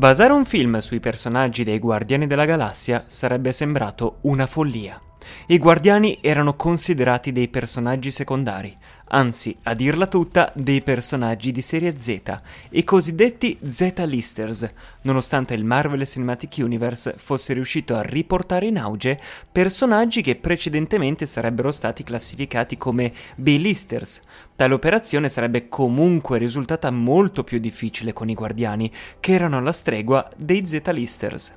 Basare 0.00 0.32
un 0.32 0.46
film 0.46 0.78
sui 0.78 0.98
personaggi 0.98 1.62
dei 1.62 1.78
Guardiani 1.78 2.26
della 2.26 2.46
Galassia 2.46 3.02
sarebbe 3.04 3.52
sembrato 3.52 4.20
una 4.22 4.46
follia. 4.46 5.09
I 5.46 5.58
Guardiani 5.58 6.18
erano 6.20 6.54
considerati 6.54 7.32
dei 7.32 7.48
personaggi 7.48 8.10
secondari, 8.10 8.76
anzi, 9.08 9.56
a 9.64 9.74
dirla 9.74 10.06
tutta, 10.06 10.52
dei 10.54 10.82
personaggi 10.82 11.50
di 11.50 11.62
serie 11.62 11.96
Z, 11.98 12.40
i 12.70 12.84
cosiddetti 12.84 13.58
Z-listers, 13.60 14.70
nonostante 15.02 15.54
il 15.54 15.64
Marvel 15.64 16.06
Cinematic 16.06 16.56
Universe 16.58 17.14
fosse 17.16 17.52
riuscito 17.52 17.96
a 17.96 18.02
riportare 18.02 18.66
in 18.66 18.78
auge 18.78 19.18
personaggi 19.50 20.22
che 20.22 20.36
precedentemente 20.36 21.26
sarebbero 21.26 21.72
stati 21.72 22.02
classificati 22.02 22.76
come 22.76 23.12
B-listers. 23.36 24.22
Tale 24.54 24.74
operazione 24.74 25.28
sarebbe 25.28 25.68
comunque 25.68 26.38
risultata 26.38 26.90
molto 26.90 27.44
più 27.44 27.58
difficile 27.58 28.12
con 28.12 28.28
i 28.28 28.34
Guardiani, 28.34 28.90
che 29.18 29.32
erano 29.32 29.58
alla 29.58 29.72
stregua 29.72 30.28
dei 30.36 30.66
Z-listers. 30.66 31.52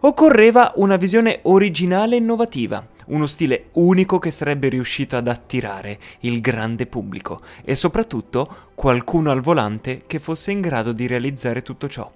Occorreva 0.00 0.72
una 0.76 0.96
visione 0.96 1.40
originale 1.42 2.14
e 2.14 2.18
innovativa, 2.18 2.86
uno 3.06 3.26
stile 3.26 3.66
unico 3.72 4.18
che 4.18 4.30
sarebbe 4.30 4.68
riuscito 4.68 5.16
ad 5.16 5.28
attirare 5.28 5.98
il 6.20 6.40
grande 6.40 6.86
pubblico 6.86 7.40
e 7.64 7.74
soprattutto 7.74 8.70
qualcuno 8.74 9.30
al 9.30 9.40
volante 9.40 10.02
che 10.06 10.18
fosse 10.18 10.52
in 10.52 10.60
grado 10.60 10.92
di 10.92 11.06
realizzare 11.06 11.62
tutto 11.62 11.88
ciò. 11.88 12.10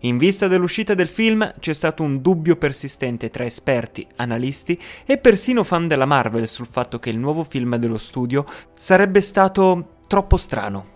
In 0.00 0.18
vista 0.18 0.46
dell'uscita 0.46 0.94
del 0.94 1.08
film 1.08 1.52
c'è 1.58 1.72
stato 1.72 2.02
un 2.02 2.22
dubbio 2.22 2.56
persistente 2.56 3.30
tra 3.30 3.44
esperti, 3.44 4.06
analisti 4.16 4.78
e 5.04 5.18
persino 5.18 5.64
fan 5.64 5.88
della 5.88 6.06
Marvel 6.06 6.46
sul 6.46 6.68
fatto 6.70 6.98
che 6.98 7.10
il 7.10 7.18
nuovo 7.18 7.44
film 7.44 7.76
dello 7.76 7.98
studio 7.98 8.44
sarebbe 8.74 9.20
stato 9.20 9.96
troppo 10.06 10.36
strano 10.36 10.93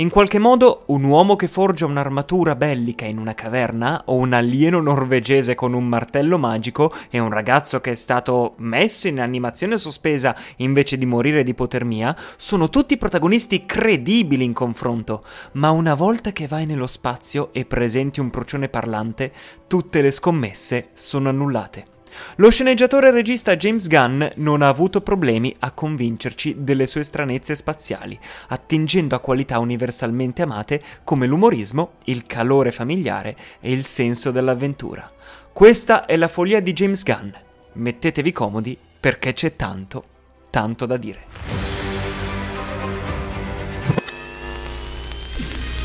in 0.00 0.10
qualche 0.10 0.38
modo 0.38 0.84
un 0.86 1.02
uomo 1.02 1.34
che 1.34 1.48
forgia 1.48 1.84
un'armatura 1.84 2.54
bellica 2.54 3.04
in 3.04 3.18
una 3.18 3.34
caverna, 3.34 4.02
o 4.06 4.14
un 4.14 4.32
alieno 4.32 4.80
norvegese 4.80 5.56
con 5.56 5.72
un 5.72 5.88
martello 5.88 6.38
magico, 6.38 6.92
e 7.10 7.18
un 7.18 7.30
ragazzo 7.30 7.80
che 7.80 7.90
è 7.90 7.94
stato 7.96 8.54
messo 8.58 9.08
in 9.08 9.18
animazione 9.20 9.76
sospesa 9.76 10.36
invece 10.58 10.98
di 10.98 11.06
morire 11.06 11.42
di 11.42 11.50
ipotermia, 11.50 12.16
sono 12.36 12.70
tutti 12.70 12.96
protagonisti 12.96 13.66
credibili 13.66 14.44
in 14.44 14.52
confronto, 14.52 15.24
ma 15.52 15.70
una 15.70 15.94
volta 15.94 16.30
che 16.30 16.46
vai 16.46 16.64
nello 16.64 16.86
spazio 16.86 17.48
e 17.52 17.64
presenti 17.64 18.20
un 18.20 18.30
procione 18.30 18.68
parlante, 18.68 19.32
tutte 19.66 20.00
le 20.00 20.12
scommesse 20.12 20.90
sono 20.94 21.28
annullate. 21.28 21.97
Lo 22.36 22.50
sceneggiatore 22.50 23.08
e 23.08 23.10
regista 23.10 23.56
James 23.56 23.88
Gunn 23.88 24.24
non 24.36 24.62
ha 24.62 24.68
avuto 24.68 25.00
problemi 25.00 25.54
a 25.60 25.70
convincerci 25.72 26.56
delle 26.58 26.86
sue 26.86 27.02
stranezze 27.02 27.54
spaziali, 27.54 28.18
attingendo 28.48 29.14
a 29.14 29.20
qualità 29.20 29.58
universalmente 29.58 30.42
amate 30.42 30.82
come 31.04 31.26
l'umorismo, 31.26 31.92
il 32.04 32.24
calore 32.26 32.72
familiare 32.72 33.36
e 33.60 33.72
il 33.72 33.84
senso 33.84 34.30
dell'avventura. 34.30 35.10
Questa 35.52 36.06
è 36.06 36.16
la 36.16 36.28
follia 36.28 36.60
di 36.60 36.72
James 36.72 37.02
Gunn. 37.02 37.30
Mettetevi 37.72 38.32
comodi 38.32 38.78
perché 39.00 39.32
c'è 39.32 39.56
tanto, 39.56 40.04
tanto 40.50 40.86
da 40.86 40.96
dire. 40.96 41.26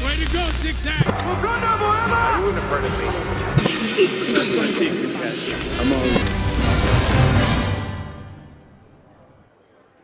Way 0.03 0.23
to 0.23 0.31
go, 0.31 0.43
Tic 0.61 0.75
Tac! 0.81 1.05
Wakanda 1.25 1.77
forever! 1.77 3.22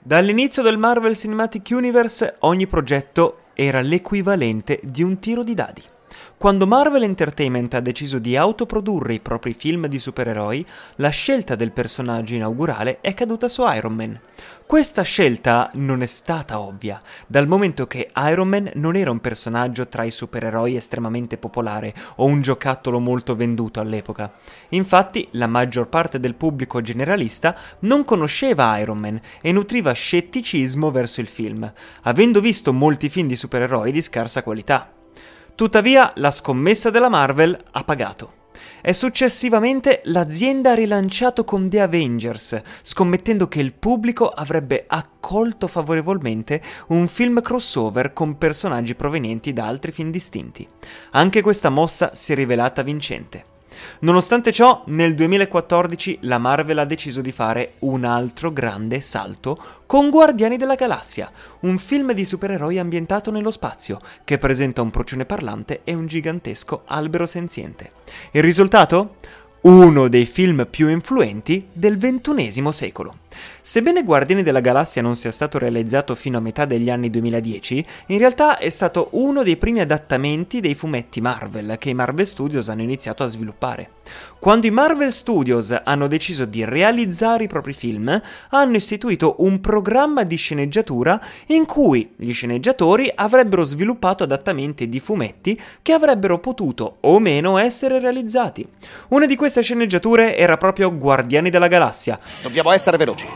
Dall'inizio 0.03 0.61
del 0.61 0.77
Marvel 0.77 1.17
Cinematic 1.17 1.69
Universe 1.71 2.35
ogni 2.41 2.67
progetto 2.67 3.45
era 3.55 3.81
l'equivalente 3.81 4.79
di 4.83 5.01
un 5.01 5.17
tiro 5.17 5.41
di 5.41 5.55
dadi. 5.55 5.81
Quando 6.37 6.65
Marvel 6.67 7.03
Entertainment 7.03 7.73
ha 7.73 7.79
deciso 7.79 8.19
di 8.19 8.37
autoprodurre 8.37 9.13
i 9.13 9.19
propri 9.19 9.53
film 9.53 9.87
di 9.87 9.99
supereroi, 9.99 10.65
la 10.95 11.09
scelta 11.09 11.55
del 11.55 11.71
personaggio 11.71 12.33
inaugurale 12.33 12.99
è 13.01 13.13
caduta 13.13 13.47
su 13.47 13.63
Iron 13.67 13.93
Man. 13.93 14.19
Questa 14.65 15.01
scelta 15.01 15.69
non 15.73 16.01
è 16.01 16.05
stata 16.05 16.59
ovvia, 16.59 17.01
dal 17.27 17.47
momento 17.47 17.87
che 17.87 18.09
Iron 18.15 18.47
Man 18.47 18.71
non 18.75 18.95
era 18.95 19.11
un 19.11 19.19
personaggio 19.19 19.87
tra 19.87 20.03
i 20.03 20.11
supereroi 20.11 20.75
estremamente 20.75 21.37
popolare 21.37 21.93
o 22.17 22.25
un 22.25 22.41
giocattolo 22.41 22.99
molto 22.99 23.35
venduto 23.35 23.79
all'epoca. 23.79 24.31
Infatti, 24.69 25.27
la 25.31 25.47
maggior 25.47 25.89
parte 25.89 26.19
del 26.19 26.35
pubblico 26.35 26.81
generalista 26.81 27.57
non 27.79 28.05
conosceva 28.05 28.77
Iron 28.77 28.99
Man 28.99 29.19
e 29.41 29.51
nutriva 29.51 29.91
scetticismo 29.91 30.91
verso 30.91 31.19
il 31.19 31.27
film, 31.27 31.69
avendo 32.03 32.39
visto 32.39 32.71
molti 32.71 33.09
film 33.09 33.27
di 33.27 33.35
supereroi 33.35 33.91
di 33.91 34.01
scarsa 34.01 34.43
qualità. 34.43 34.93
Tuttavia, 35.59 36.13
la 36.15 36.31
scommessa 36.31 36.89
della 36.89 37.09
Marvel 37.09 37.57
ha 37.71 37.83
pagato. 37.83 38.47
E 38.79 38.93
successivamente 38.93 39.99
l'azienda 40.05 40.71
ha 40.71 40.73
rilanciato 40.73 41.43
con 41.43 41.69
The 41.69 41.81
Avengers, 41.81 42.61
scommettendo 42.81 43.49
che 43.49 43.59
il 43.59 43.73
pubblico 43.73 44.29
avrebbe 44.29 44.85
accolto 44.87 45.67
favorevolmente 45.67 46.61
un 46.87 47.09
film 47.09 47.41
crossover 47.41 48.13
con 48.13 48.37
personaggi 48.37 48.95
provenienti 48.95 49.51
da 49.51 49.67
altri 49.67 49.91
film 49.91 50.11
distinti. 50.11 50.65
Anche 51.11 51.41
questa 51.41 51.67
mossa 51.67 52.11
si 52.15 52.31
è 52.31 52.35
rivelata 52.35 52.81
vincente. 52.81 53.58
Nonostante 53.99 54.51
ciò, 54.51 54.83
nel 54.87 55.15
2014 55.15 56.19
la 56.21 56.37
Marvel 56.37 56.79
ha 56.79 56.85
deciso 56.85 57.21
di 57.21 57.31
fare 57.31 57.73
un 57.79 58.03
altro 58.03 58.51
grande 58.51 59.01
salto 59.01 59.61
con 59.85 60.09
Guardiani 60.09 60.57
della 60.57 60.75
Galassia, 60.75 61.31
un 61.61 61.77
film 61.77 62.13
di 62.13 62.25
supereroi 62.25 62.79
ambientato 62.79 63.31
nello 63.31 63.51
spazio, 63.51 63.99
che 64.23 64.37
presenta 64.37 64.81
un 64.81 64.89
procione 64.89 65.25
parlante 65.25 65.81
e 65.83 65.93
un 65.93 66.07
gigantesco 66.07 66.83
albero 66.85 67.25
senziente. 67.25 67.91
Il 68.31 68.43
risultato? 68.43 69.15
Uno 69.61 70.07
dei 70.07 70.25
film 70.25 70.65
più 70.69 70.87
influenti 70.87 71.67
del 71.73 71.97
XXI 71.97 72.71
secolo. 72.71 73.17
Sebbene 73.61 74.03
Guardiani 74.03 74.43
della 74.43 74.59
Galassia 74.59 75.01
non 75.01 75.15
sia 75.15 75.31
stato 75.31 75.57
realizzato 75.57 76.15
fino 76.15 76.37
a 76.37 76.41
metà 76.41 76.65
degli 76.65 76.89
anni 76.89 77.09
2010, 77.09 77.85
in 78.07 78.17
realtà 78.17 78.57
è 78.57 78.69
stato 78.69 79.09
uno 79.11 79.43
dei 79.43 79.57
primi 79.57 79.79
adattamenti 79.79 80.59
dei 80.59 80.75
fumetti 80.75 81.21
Marvel 81.21 81.77
che 81.77 81.89
i 81.89 81.93
Marvel 81.93 82.27
Studios 82.27 82.69
hanno 82.69 82.81
iniziato 82.81 83.23
a 83.23 83.27
sviluppare. 83.27 83.89
Quando 84.39 84.67
i 84.67 84.71
Marvel 84.71 85.11
Studios 85.11 85.75
hanno 85.83 86.07
deciso 86.07 86.45
di 86.45 86.65
realizzare 86.65 87.43
i 87.43 87.47
propri 87.47 87.73
film, 87.73 88.21
hanno 88.49 88.75
istituito 88.75 89.35
un 89.39 89.59
programma 89.59 90.23
di 90.23 90.35
sceneggiatura 90.35 91.21
in 91.47 91.65
cui 91.65 92.13
gli 92.15 92.33
sceneggiatori 92.33 93.11
avrebbero 93.13 93.63
sviluppato 93.63 94.23
adattamenti 94.23 94.89
di 94.89 94.99
fumetti 94.99 95.59
che 95.81 95.93
avrebbero 95.93 96.39
potuto 96.39 96.97
o 97.01 97.19
meno 97.19 97.57
essere 97.57 97.99
realizzati. 97.99 98.67
Una 99.09 99.25
di 99.25 99.35
queste 99.35 99.61
sceneggiature 99.61 100.35
era 100.37 100.57
proprio 100.57 100.95
Guardiani 100.95 101.49
della 101.49 101.67
Galassia. 101.67 102.19
Dobbiamo 102.41 102.71
essere 102.71 102.97
veloci. 102.97 103.27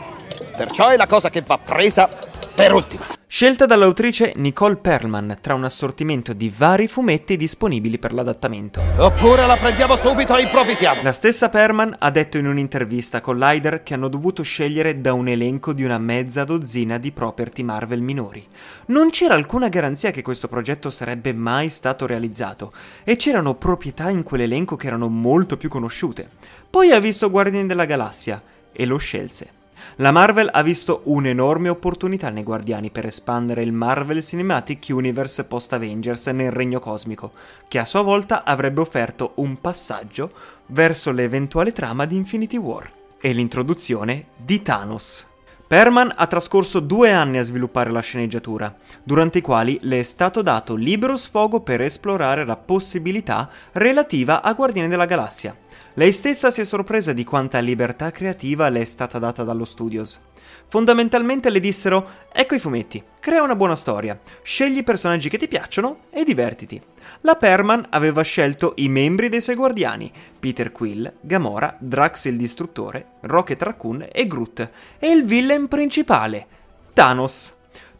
Perciò 0.56 0.88
è 0.88 0.96
la 0.96 1.06
cosa 1.06 1.30
che 1.30 1.42
va 1.42 1.58
presa 1.58 2.08
per 2.54 2.72
ultima. 2.72 3.06
Scelta 3.26 3.66
dall'autrice 3.66 4.32
Nicole 4.36 4.76
Perlman 4.76 5.38
tra 5.40 5.54
un 5.54 5.64
assortimento 5.64 6.32
di 6.32 6.54
vari 6.56 6.86
fumetti 6.86 7.36
disponibili 7.36 7.98
per 7.98 8.12
l'adattamento. 8.12 8.80
Oppure 8.96 9.44
la 9.44 9.56
prendiamo 9.56 9.96
subito 9.96 10.36
e 10.36 10.42
improvvisiamo. 10.42 11.02
La 11.02 11.12
stessa 11.12 11.48
Perlman 11.48 11.96
ha 11.98 12.10
detto 12.12 12.38
in 12.38 12.46
un'intervista 12.46 13.20
con 13.20 13.36
Lider 13.36 13.82
che 13.82 13.94
hanno 13.94 14.06
dovuto 14.06 14.44
scegliere 14.44 15.00
da 15.00 15.14
un 15.14 15.26
elenco 15.26 15.72
di 15.72 15.82
una 15.82 15.98
mezza 15.98 16.44
dozzina 16.44 16.98
di 16.98 17.10
property 17.10 17.64
Marvel 17.64 18.02
minori. 18.02 18.46
Non 18.86 19.10
c'era 19.10 19.34
alcuna 19.34 19.68
garanzia 19.68 20.12
che 20.12 20.22
questo 20.22 20.46
progetto 20.46 20.90
sarebbe 20.90 21.32
mai 21.32 21.70
stato 21.70 22.06
realizzato 22.06 22.72
e 23.02 23.16
c'erano 23.16 23.54
proprietà 23.54 24.10
in 24.10 24.22
quell'elenco 24.22 24.76
che 24.76 24.86
erano 24.86 25.08
molto 25.08 25.56
più 25.56 25.68
conosciute. 25.68 26.28
Poi 26.70 26.92
ha 26.92 27.00
visto 27.00 27.28
Guardiani 27.28 27.66
della 27.66 27.84
Galassia 27.84 28.40
e 28.70 28.86
lo 28.86 28.96
scelse. 28.96 29.62
La 29.96 30.10
Marvel 30.10 30.48
ha 30.52 30.62
visto 30.62 31.02
un'enorme 31.04 31.68
opportunità 31.68 32.28
nei 32.30 32.42
Guardiani 32.42 32.90
per 32.90 33.06
espandere 33.06 33.62
il 33.62 33.72
Marvel 33.72 34.22
Cinematic 34.22 34.86
Universe 34.90 35.44
post-Avengers 35.44 36.26
nel 36.28 36.50
regno 36.50 36.80
cosmico, 36.80 37.32
che 37.68 37.78
a 37.78 37.84
sua 37.84 38.02
volta 38.02 38.44
avrebbe 38.44 38.80
offerto 38.80 39.32
un 39.36 39.60
passaggio 39.60 40.32
verso 40.66 41.12
l'eventuale 41.12 41.72
trama 41.72 42.06
di 42.06 42.16
Infinity 42.16 42.56
War 42.56 42.90
e 43.20 43.32
l'introduzione 43.32 44.26
di 44.36 44.62
Thanos. 44.62 45.26
Perman 45.66 46.12
ha 46.14 46.26
trascorso 46.26 46.80
due 46.80 47.10
anni 47.10 47.38
a 47.38 47.42
sviluppare 47.42 47.90
la 47.90 48.00
sceneggiatura, 48.00 48.76
durante 49.02 49.38
i 49.38 49.40
quali 49.40 49.78
le 49.82 50.00
è 50.00 50.02
stato 50.02 50.42
dato 50.42 50.74
libero 50.74 51.16
sfogo 51.16 51.60
per 51.60 51.80
esplorare 51.80 52.44
la 52.44 52.56
possibilità 52.56 53.48
relativa 53.72 54.42
a 54.42 54.52
Guardiani 54.52 54.88
della 54.88 55.06
Galassia. 55.06 55.56
Lei 55.96 56.10
stessa 56.10 56.50
si 56.50 56.60
è 56.60 56.64
sorpresa 56.64 57.12
di 57.12 57.22
quanta 57.22 57.60
libertà 57.60 58.10
creativa 58.10 58.68
le 58.68 58.80
è 58.80 58.84
stata 58.84 59.20
data 59.20 59.44
dallo 59.44 59.64
studios. 59.64 60.18
Fondamentalmente 60.66 61.50
le 61.50 61.60
dissero: 61.60 62.08
Ecco 62.32 62.56
i 62.56 62.58
fumetti, 62.58 63.00
crea 63.20 63.44
una 63.44 63.54
buona 63.54 63.76
storia, 63.76 64.18
scegli 64.42 64.78
i 64.78 64.82
personaggi 64.82 65.28
che 65.28 65.38
ti 65.38 65.46
piacciono 65.46 66.06
e 66.10 66.24
divertiti. 66.24 66.82
La 67.20 67.36
Perman 67.36 67.86
aveva 67.90 68.22
scelto 68.22 68.72
i 68.78 68.88
membri 68.88 69.28
dei 69.28 69.40
suoi 69.40 69.54
guardiani: 69.54 70.10
Peter 70.40 70.72
Quill, 70.72 71.12
Gamora, 71.20 71.76
Drax 71.78 72.24
il 72.24 72.36
distruttore, 72.36 73.06
Rocket 73.20 73.62
Raccoon 73.62 74.08
e 74.10 74.26
Groot, 74.26 74.68
e 74.98 75.12
il 75.12 75.24
villain 75.24 75.68
principale, 75.68 76.44
Thanos. 76.92 77.54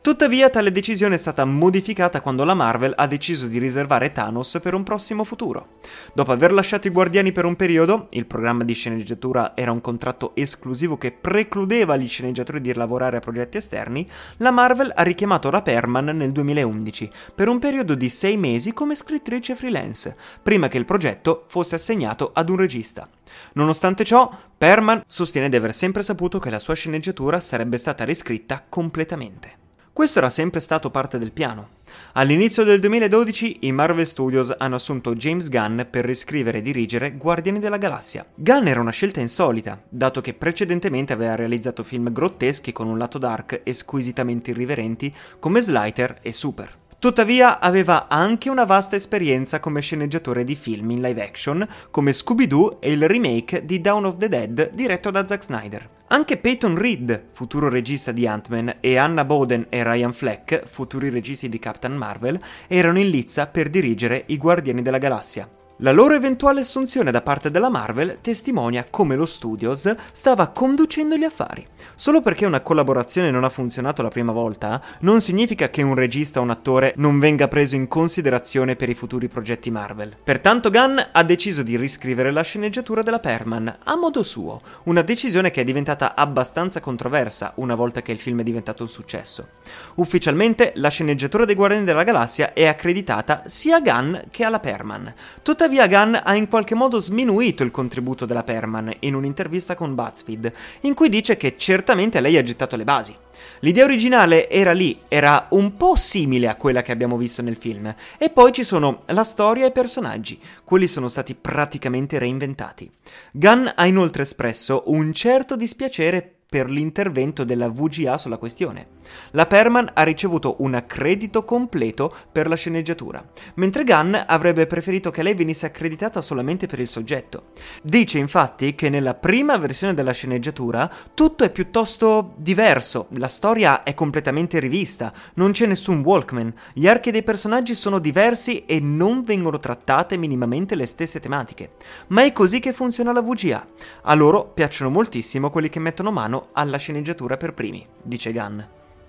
Tuttavia 0.05 0.51
tale 0.51 0.71
decisione 0.71 1.15
è 1.15 1.17
stata 1.17 1.47
modificata 1.47 2.21
quando 2.21 2.45
la 2.45 2.53
Marvel 2.53 2.93
ha 2.95 3.07
deciso 3.07 3.47
di 3.47 3.59
riservare 3.59 4.13
Thanos 4.13 4.59
per 4.63 4.75
un 4.75 4.83
prossimo 4.83 5.25
futuro. 5.25 5.79
Dopo 6.13 6.31
aver 6.31 6.53
lasciato 6.53 6.87
i 6.87 6.91
Guardiani 6.91 7.33
per 7.33 7.47
un 7.47 7.57
periodo, 7.57 8.09
il 8.11 8.27
programma 8.27 8.65
di 8.65 8.75
sceneggiatura 8.75 9.57
era 9.57 9.73
un 9.73 9.81
contratto 9.81 10.33
esclusivo 10.35 10.99
che 10.99 11.11
precludeva 11.11 11.95
agli 11.95 12.07
sceneggiatori 12.07 12.61
di 12.61 12.75
lavorare 12.75 13.17
a 13.17 13.21
progetti 13.21 13.57
esterni, 13.57 14.07
la 14.37 14.51
Marvel 14.51 14.93
ha 14.95 15.03
richiamato 15.03 15.51
la 15.51 15.63
Perman 15.63 16.15
nel 16.15 16.33
2011 16.33 17.11
per 17.35 17.49
un 17.49 17.59
periodo 17.59 17.95
di 17.95 18.11
sei 18.11 18.37
mesi 18.37 18.75
come 18.75 18.97
scrittrice 18.97 19.57
freelance, 19.57 20.15
prima 20.43 20.69
che 20.69 20.77
il 20.77 20.85
progetto 20.85 21.45
fosse 21.49 21.77
assegnato 21.77 22.33
ad 22.35 22.51
un 22.51 22.57
regista. 22.57 23.09
Nonostante 23.55 24.05
ciò, 24.05 24.31
Perman 24.59 25.03
sostiene 25.07 25.49
di 25.49 25.57
aver 25.57 25.73
sempre 25.73 26.03
saputo 26.03 26.39
che 26.39 26.51
la 26.51 26.59
sua 26.59 26.75
sceneggiatura 26.75 27.41
sarebbe 27.41 27.79
stata 27.79 28.05
riscritta 28.05 28.67
completamente. 28.69 29.63
Questo 29.95 30.19
era 30.19 30.29
sempre 30.29 30.59
stato 30.59 30.91
parte 30.91 31.21
del 31.21 31.31
piano. 31.31 31.69
All'inizio 32.15 32.65
del 32.65 32.81
2012 32.81 33.59
i 33.61 33.71
Marvel 33.71 34.09
Studios 34.09 34.53
hanno 34.59 34.75
assunto 34.75 35.15
James 35.15 35.49
Gunn 35.49 35.83
per 35.89 36.05
riscrivere 36.05 36.59
e 36.59 36.63
dirigere 36.63 37.13
Guardiani 37.13 37.61
della 37.61 37.77
Galassia. 37.77 38.27
Gunn 38.35 38.67
era 38.67 38.81
una 38.81 38.91
scelta 38.91 39.21
insolita, 39.21 39.81
dato 39.89 40.21
che 40.21 40.35
precedentemente 40.35 41.13
aveva 41.13 41.37
realizzato 41.37 41.85
film 41.85 42.13
grotteschi 42.13 42.73
con 42.73 42.89
un 42.89 42.99
lato 42.99 43.19
dark 43.19 43.61
e 43.63 43.73
squisitamente 43.73 44.51
irriverenti 44.51 45.15
come 45.39 45.61
Slider 45.61 46.19
e 46.23 46.33
Super. 46.33 46.77
Tuttavia 46.99 47.61
aveva 47.61 48.09
anche 48.09 48.51
una 48.51 48.65
vasta 48.65 48.97
esperienza 48.97 49.61
come 49.61 49.81
sceneggiatore 49.81 50.43
di 50.43 50.57
film 50.57 50.91
in 50.91 51.03
live 51.03 51.23
action 51.23 51.69
come 51.93 52.13
Scooby-Doo 52.13 52.81
e 52.81 52.91
il 52.91 53.07
remake 53.07 53.65
di 53.65 53.81
Dawn 53.81 54.07
of 54.07 54.17
the 54.17 54.29
Dead 54.29 54.71
diretto 54.73 55.13
da 55.13 55.25
Zack 55.25 55.45
Snyder. 55.45 55.89
Anche 56.15 56.37
Peyton 56.37 56.77
Reed, 56.77 57.31
futuro 57.33 57.69
regista 57.69 58.13
di 58.13 58.25
Ant-Man, 58.25 58.77
e 58.79 58.97
Anna 58.97 59.25
Boden 59.25 59.67
e 59.69 59.83
Ryan 59.83 60.13
Fleck, 60.13 60.65
futuri 60.65 61.09
registi 61.11 61.49
di 61.49 61.59
Captain 61.59 61.97
Marvel, 61.97 62.41
erano 62.69 63.01
in 63.01 63.11
lizza 63.11 63.49
per 63.49 63.69
dirigere 63.69 64.23
I 64.27 64.37
Guardiani 64.37 64.81
della 64.81 64.99
Galassia. 64.99 65.51
La 65.85 65.93
loro 65.93 66.15
eventuale 66.15 66.63
assunzione 66.63 67.11
da 67.11 67.21
parte 67.21 67.51
della 67.51 67.69
Marvel 67.69 68.17
testimonia 68.23 68.87
come 68.89 69.17
lo 69.17 69.27
Studios 69.27 69.95
stava 70.13 70.49
conducendo 70.49 71.15
gli 71.15 71.25
affari. 71.25 71.67
Solo 71.95 72.23
perché 72.23 72.47
una 72.47 72.63
collaborazione 72.63 73.31
non 73.31 73.45
ha 73.45 73.51
funzionato 73.51 74.01
la 74.01 74.09
prima 74.09 74.33
volta, 74.33 74.81
non 75.01 75.21
significa 75.21 75.69
che 75.69 75.83
un 75.83 75.95
regista 75.95 76.41
o 76.41 76.43
un 76.43 76.49
attore 76.49 76.95
non 76.97 77.19
venga 77.19 77.49
preso 77.49 77.75
in 77.75 77.87
considerazione 77.87 78.77
per 78.77 78.89
i 78.89 78.95
futuri 78.95 79.29
progetti 79.29 79.71
Marvel. 79.71 80.17
Pertanto 80.25 80.71
Gunn 80.71 80.99
ha 81.13 81.23
deciso 81.23 81.63
di 81.63 81.77
riscrivere 81.77 82.31
la 82.31 82.41
sceneggiatura 82.41 83.03
della 83.03 83.21
Perman 83.21 83.81
a 83.85 83.95
modo 83.95 84.23
suo, 84.23 84.63
una 84.85 85.03
decisione 85.03 85.51
che 85.51 85.61
è 85.61 85.65
diventata 85.65 86.15
abbastanza 86.15 86.81
controversa 86.81 87.53
una 87.57 87.75
volta 87.75 88.01
che 88.01 88.13
il 88.13 88.19
film 88.19 88.41
è 88.41 88.43
diventato 88.43 88.85
un 88.85 88.89
successo. 88.89 89.49
Ufficialmente 89.97 90.73
la 90.77 90.89
sceneggiatura 90.89 91.45
dei 91.45 91.55
Guardiani 91.55 91.85
della 91.85 92.05
Galassia 92.05 92.55
è 92.55 92.65
accreditata 92.65 93.43
sia 93.45 93.77
a 93.77 93.81
Gunn 93.83 94.17
che 94.31 94.45
alla 94.45 94.61
Perman. 94.61 95.13
Tuttavia 95.43 95.73
Tuttavia 95.75 96.05
Gunn 96.05 96.15
ha 96.23 96.37
in 96.37 96.47
qualche 96.47 96.77
modo 96.77 97.01
sminuito 97.01 97.65
il 97.65 97.73
contributo 97.73 98.27
della 98.27 98.45
Perman 98.45 98.95
in 99.01 99.17
un'intervista 99.17 99.75
con 99.75 99.97
BuzzFeed, 99.97 100.53
in 100.83 100.95
cui 100.95 101.09
dice 101.09 101.37
che 101.37 101.57
certamente 101.57 102.21
lei 102.21 102.37
ha 102.37 102.45
gettato 102.45 102.77
le 102.77 102.85
basi. 102.85 103.13
L'idea 103.59 103.83
originale 103.83 104.49
era 104.49 104.71
lì, 104.71 105.01
era 105.09 105.49
un 105.51 105.77
po' 105.77 105.97
simile 105.97 106.47
a 106.47 106.55
quella 106.55 106.83
che 106.83 106.93
abbiamo 106.93 107.17
visto 107.17 107.43
nel 107.43 107.57
film, 107.57 107.93
e 108.19 108.31
poi 108.31 108.53
ci 108.53 108.63
sono 108.63 109.03
la 109.07 109.25
storia 109.25 109.65
e 109.65 109.69
i 109.69 109.73
personaggi, 109.73 110.39
quelli 110.63 110.87
sono 110.87 111.09
stati 111.09 111.35
praticamente 111.35 112.21
reinventati. 112.21 112.89
Gunn 113.33 113.67
ha 113.75 113.87
inoltre 113.87 114.23
espresso 114.23 114.85
un 114.87 115.13
certo 115.13 115.57
dispiacere 115.57 116.34
per 116.55 116.71
l'intervento 116.71 117.43
della 117.43 117.69
VGA 117.69 118.17
sulla 118.17 118.37
questione. 118.37 118.87
La 119.33 119.47
Perman 119.47 119.91
ha 119.93 120.05
ricevuto 120.05 120.55
un 120.59 120.75
accredito 120.75 121.43
completo 121.43 122.15
per 122.31 122.47
la 122.47 122.55
sceneggiatura, 122.55 123.25
mentre 123.55 123.83
Gunn 123.83 124.15
avrebbe 124.25 124.69
preferito 124.69 125.11
che 125.11 125.25
lei 125.25 125.35
venisse 125.35 125.67
accreditata 125.67 126.21
solamente 126.21 126.69
per 126.69 126.79
il 126.79 126.87
soggetto. 126.87 127.47
Dice 127.83 128.19
infatti 128.19 128.77
che 128.77 128.89
nella 128.89 129.15
prima 129.15 129.57
versione 129.57 129.95
della 129.95 130.13
sceneggiatura 130.13 130.89
tutto 131.13 131.43
è 131.43 131.51
piuttosto 131.51 132.35
diverso, 132.37 133.09
la 133.17 133.27
storia 133.27 133.83
è 133.83 133.93
completamente 133.93 134.61
rivista, 134.61 135.13
non 135.35 135.51
c'è 135.51 135.67
nessun 135.67 136.03
Walkman, 136.05 136.55
gli 136.73 136.87
archi 136.87 137.11
dei 137.11 137.25
personaggi 137.25 137.75
sono 137.75 137.99
diversi 137.99 138.65
e 138.65 138.79
non 138.79 139.25
vengono 139.25 139.59
trattate 139.59 140.17
minimamente 140.17 140.77
le 140.77 140.87
stesse 140.87 141.19
tematiche. 141.19 141.71
Ma 142.09 142.23
è 142.23 142.33
così 142.33 142.61
che 142.61 142.73
funziona 142.73 143.13
la 143.13 143.23
VGA. 143.23 143.67
A 144.03 144.15
loro 144.15 144.45
piacciono 144.45 144.89
moltissimo 144.89 145.51
quelli 145.51 145.69
che 145.69 145.81
mettono 145.81 146.13
mano 146.13 146.43
alla 146.53 146.77
sceneggiatura 146.77 147.37
per 147.37 147.55
primi, 147.55 147.87
dice 148.03 148.33
Gunn. 148.33 148.61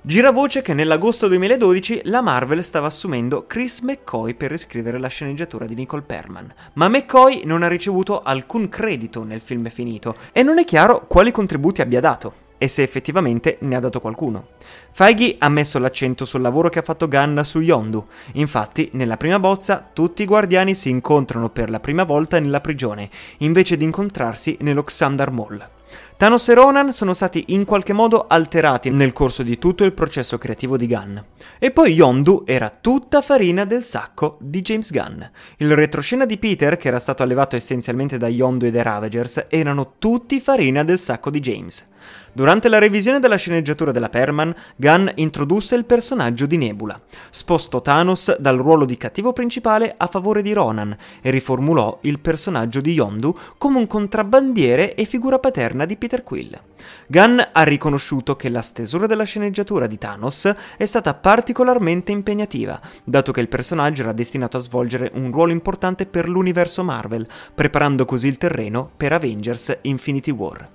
Gira 0.07 0.31
voce 0.31 0.61
che 0.61 0.75
nell'agosto 0.75 1.27
2012 1.27 2.01
la 2.03 2.21
Marvel 2.21 2.63
stava 2.63 2.85
assumendo 2.85 3.47
Chris 3.47 3.79
McCoy 3.79 4.35
per 4.35 4.51
riscrivere 4.51 4.99
la 4.99 5.07
sceneggiatura 5.07 5.65
di 5.65 5.73
Nicole 5.73 6.03
Perman, 6.03 6.53
ma 6.73 6.87
McCoy 6.87 7.41
non 7.45 7.63
ha 7.63 7.67
ricevuto 7.67 8.21
alcun 8.21 8.69
credito 8.69 9.23
nel 9.23 9.41
film 9.41 9.67
finito 9.69 10.15
e 10.31 10.43
non 10.43 10.59
è 10.59 10.63
chiaro 10.63 11.07
quali 11.07 11.31
contributi 11.31 11.81
abbia 11.81 12.01
dato 12.01 12.43
e 12.59 12.67
se 12.67 12.83
effettivamente 12.83 13.57
ne 13.61 13.75
ha 13.75 13.79
dato 13.79 13.99
qualcuno. 13.99 14.49
Feige 14.91 15.37
ha 15.39 15.49
messo 15.49 15.79
l'accento 15.79 16.23
sul 16.23 16.41
lavoro 16.41 16.69
che 16.69 16.79
ha 16.79 16.83
fatto 16.83 17.07
Gunn 17.07 17.39
su 17.41 17.59
Yondu, 17.59 18.05
infatti 18.33 18.89
nella 18.93 19.17
prima 19.17 19.39
bozza 19.39 19.89
tutti 19.91 20.21
i 20.21 20.25
guardiani 20.25 20.75
si 20.75 20.89
incontrano 20.89 21.49
per 21.49 21.71
la 21.71 21.79
prima 21.79 22.03
volta 22.03 22.39
nella 22.39 22.61
prigione, 22.61 23.09
invece 23.39 23.75
di 23.75 23.83
incontrarsi 23.83 24.57
nello 24.61 24.83
Xandar 24.83 25.31
Mall. 25.31 25.74
Thanos 26.17 26.47
e 26.47 26.53
Ronan 26.53 26.93
sono 26.93 27.13
stati 27.13 27.43
in 27.47 27.65
qualche 27.65 27.91
modo 27.91 28.27
alterati 28.29 28.89
nel 28.89 29.11
corso 29.11 29.43
di 29.43 29.57
tutto 29.57 29.83
il 29.83 29.91
processo 29.91 30.37
creativo 30.37 30.77
di 30.77 30.87
Gunn. 30.87 31.17
E 31.59 31.71
poi 31.71 31.91
Yondu 31.91 32.43
era 32.45 32.69
tutta 32.69 33.21
farina 33.21 33.65
del 33.65 33.83
sacco 33.83 34.37
di 34.39 34.61
James 34.61 34.93
Gunn. 34.93 35.21
Il 35.57 35.75
retroscena 35.75 36.25
di 36.25 36.37
Peter, 36.37 36.77
che 36.77 36.87
era 36.87 36.99
stato 36.99 37.21
allevato 37.21 37.57
essenzialmente 37.57 38.17
da 38.17 38.29
Yondu 38.29 38.65
e 38.65 38.71
dai 38.71 38.83
Ravagers, 38.83 39.47
erano 39.49 39.95
tutti 39.99 40.39
farina 40.39 40.85
del 40.85 40.99
sacco 40.99 41.29
di 41.29 41.41
James. 41.41 41.85
Durante 42.33 42.67
la 42.67 42.79
revisione 42.79 43.19
della 43.19 43.37
sceneggiatura 43.37 43.91
della 43.91 44.09
Perman, 44.09 44.53
Gunn 44.75 45.07
introdusse 45.15 45.75
il 45.75 45.85
personaggio 45.85 46.45
di 46.45 46.57
Nebula, 46.57 46.99
spostò 47.29 47.81
Thanos 47.81 48.37
dal 48.39 48.57
ruolo 48.57 48.85
di 48.85 48.97
cattivo 48.97 49.31
principale 49.33 49.93
a 49.95 50.07
favore 50.07 50.41
di 50.41 50.51
Ronan 50.51 50.95
e 51.21 51.29
riformulò 51.29 51.99
il 52.01 52.19
personaggio 52.19 52.81
di 52.81 52.91
Yondu 52.91 53.33
come 53.57 53.77
un 53.77 53.87
contrabbandiere 53.87 54.95
e 54.95 55.05
figura 55.05 55.39
paterna 55.39 55.85
di 55.85 55.95
Peter 55.95 56.23
Quill. 56.23 56.59
Gunn 57.07 57.39
ha 57.51 57.63
riconosciuto 57.63 58.35
che 58.35 58.49
la 58.49 58.61
stesura 58.61 59.07
della 59.07 59.23
sceneggiatura 59.23 59.87
di 59.87 59.97
Thanos 59.97 60.53
è 60.77 60.85
stata 60.85 61.13
particolarmente 61.13 62.11
impegnativa, 62.11 62.79
dato 63.03 63.31
che 63.31 63.41
il 63.41 63.47
personaggio 63.47 64.01
era 64.01 64.11
destinato 64.11 64.57
a 64.57 64.61
svolgere 64.61 65.11
un 65.13 65.31
ruolo 65.31 65.51
importante 65.51 66.05
per 66.05 66.27
l'universo 66.27 66.83
Marvel, 66.83 67.27
preparando 67.53 68.05
così 68.05 68.27
il 68.27 68.37
terreno 68.37 68.89
per 68.95 69.13
Avengers 69.13 69.77
Infinity 69.83 70.31
War. 70.31 70.69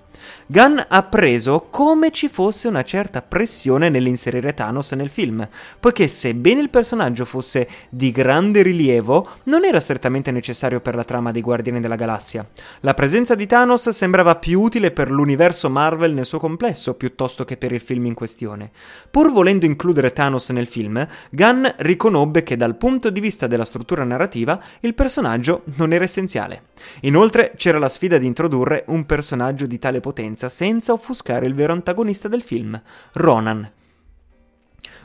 Gunn 0.46 0.78
ha 0.88 1.02
preso 1.04 1.68
come 1.70 2.10
ci 2.10 2.28
fosse 2.28 2.68
una 2.68 2.82
certa 2.82 3.22
pressione 3.22 3.88
nell'inserire 3.88 4.54
Thanos 4.54 4.92
nel 4.92 5.08
film, 5.08 5.46
poiché 5.78 6.08
sebbene 6.08 6.60
il 6.60 6.70
personaggio 6.70 7.24
fosse 7.24 7.68
di 7.88 8.10
grande 8.10 8.62
rilievo, 8.62 9.26
non 9.44 9.64
era 9.64 9.80
strettamente 9.80 10.30
necessario 10.30 10.80
per 10.80 10.94
la 10.94 11.04
trama 11.04 11.30
dei 11.30 11.42
Guardiani 11.42 11.80
della 11.80 11.96
Galassia. 11.96 12.46
La 12.80 12.94
presenza 12.94 13.34
di 13.34 13.46
Thanos 13.46 13.88
sembrava 13.90 14.36
più 14.36 14.60
utile 14.60 14.90
per 14.90 15.10
l'universo 15.10 15.70
Marvel 15.70 16.12
nel 16.12 16.26
suo 16.26 16.38
complesso, 16.38 16.94
piuttosto 16.94 17.44
che 17.44 17.56
per 17.56 17.72
il 17.72 17.80
film 17.80 18.06
in 18.06 18.14
questione. 18.14 18.70
Pur 19.10 19.32
volendo 19.32 19.66
includere 19.66 20.12
Thanos 20.12 20.50
nel 20.50 20.66
film, 20.66 21.06
Gunn 21.30 21.66
riconobbe 21.78 22.42
che 22.42 22.56
dal 22.56 22.76
punto 22.76 23.10
di 23.10 23.20
vista 23.20 23.46
della 23.46 23.64
struttura 23.64 24.04
narrativa 24.04 24.60
il 24.80 24.94
personaggio 24.94 25.62
non 25.76 25.92
era 25.92 26.04
essenziale. 26.04 26.62
Inoltre 27.02 27.52
c'era 27.56 27.78
la 27.78 27.88
sfida 27.88 28.18
di 28.18 28.26
introdurre 28.26 28.84
un 28.88 29.06
personaggio 29.06 29.66
di 29.66 29.78
tale 29.78 30.00
potenza 30.10 30.48
senza 30.48 30.92
offuscare 30.92 31.46
il 31.46 31.54
vero 31.54 31.72
antagonista 31.72 32.26
del 32.26 32.42
film, 32.42 32.80
Ronan, 33.12 33.70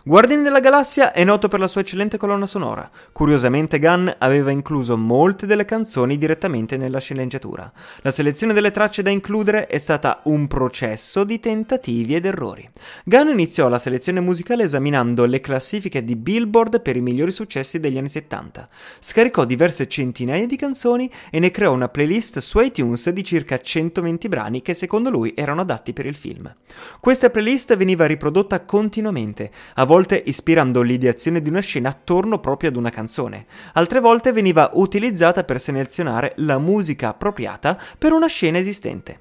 Guardiani 0.07 0.43
della 0.43 0.59
Galassia 0.59 1.13
è 1.13 1.23
noto 1.23 1.47
per 1.47 1.59
la 1.59 1.67
sua 1.67 1.81
eccellente 1.81 2.17
colonna 2.17 2.45
sonora. 2.45 2.87
Curiosamente 3.11 3.79
Gunn 3.79 4.07
aveva 4.19 4.51
incluso 4.51 4.95
molte 4.95 5.47
delle 5.47 5.65
canzoni 5.65 6.19
direttamente 6.19 6.77
nella 6.77 6.99
sceneggiatura. 6.99 7.71
La 8.01 8.11
selezione 8.11 8.53
delle 8.53 8.69
tracce 8.69 9.01
da 9.01 9.09
includere 9.09 9.65
è 9.65 9.79
stata 9.79 10.21
un 10.25 10.45
processo 10.45 11.23
di 11.23 11.39
tentativi 11.39 12.13
ed 12.13 12.27
errori. 12.27 12.69
Gunn 13.03 13.29
iniziò 13.29 13.67
la 13.67 13.79
selezione 13.79 14.19
musicale 14.19 14.65
esaminando 14.65 15.25
le 15.25 15.39
classifiche 15.39 16.03
di 16.03 16.15
Billboard 16.15 16.81
per 16.81 16.95
i 16.95 17.01
migliori 17.01 17.31
successi 17.31 17.79
degli 17.79 17.97
anni 17.97 18.09
70. 18.09 18.69
Scaricò 18.99 19.43
diverse 19.43 19.87
centinaia 19.87 20.45
di 20.45 20.55
canzoni 20.55 21.09
e 21.31 21.39
ne 21.39 21.49
creò 21.49 21.73
una 21.73 21.89
playlist 21.89 22.37
su 22.41 22.59
iTunes 22.59 23.09
di 23.09 23.23
circa 23.23 23.59
120 23.59 24.29
brani 24.29 24.61
che 24.61 24.75
secondo 24.75 25.09
lui 25.09 25.33
erano 25.35 25.61
adatti 25.61 25.93
per 25.93 26.05
il 26.05 26.13
film. 26.13 26.53
Questa 26.99 27.31
playlist 27.31 27.75
veniva 27.75 28.05
riprodotta 28.05 28.65
continuamente, 28.65 29.49
a 29.73 29.83
volte 29.83 29.93
volte 29.95 30.21
ispirando 30.25 30.81
l'ideazione 30.81 31.41
di 31.41 31.47
una 31.47 31.61
scena 31.61 31.87
attorno 31.87 32.39
proprio 32.39 32.69
ad 32.69 32.75
una 32.75 32.89
canzone, 32.89 33.45
altre 33.75 34.01
volte 34.01 34.33
veniva 34.33 34.69
utilizzata 34.73 35.45
per 35.45 35.57
selezionare 35.57 36.33
la 36.37 36.57
musica 36.57 37.09
appropriata 37.09 37.79
per 37.97 38.11
una 38.11 38.27
scena 38.27 38.57
esistente. 38.57 39.19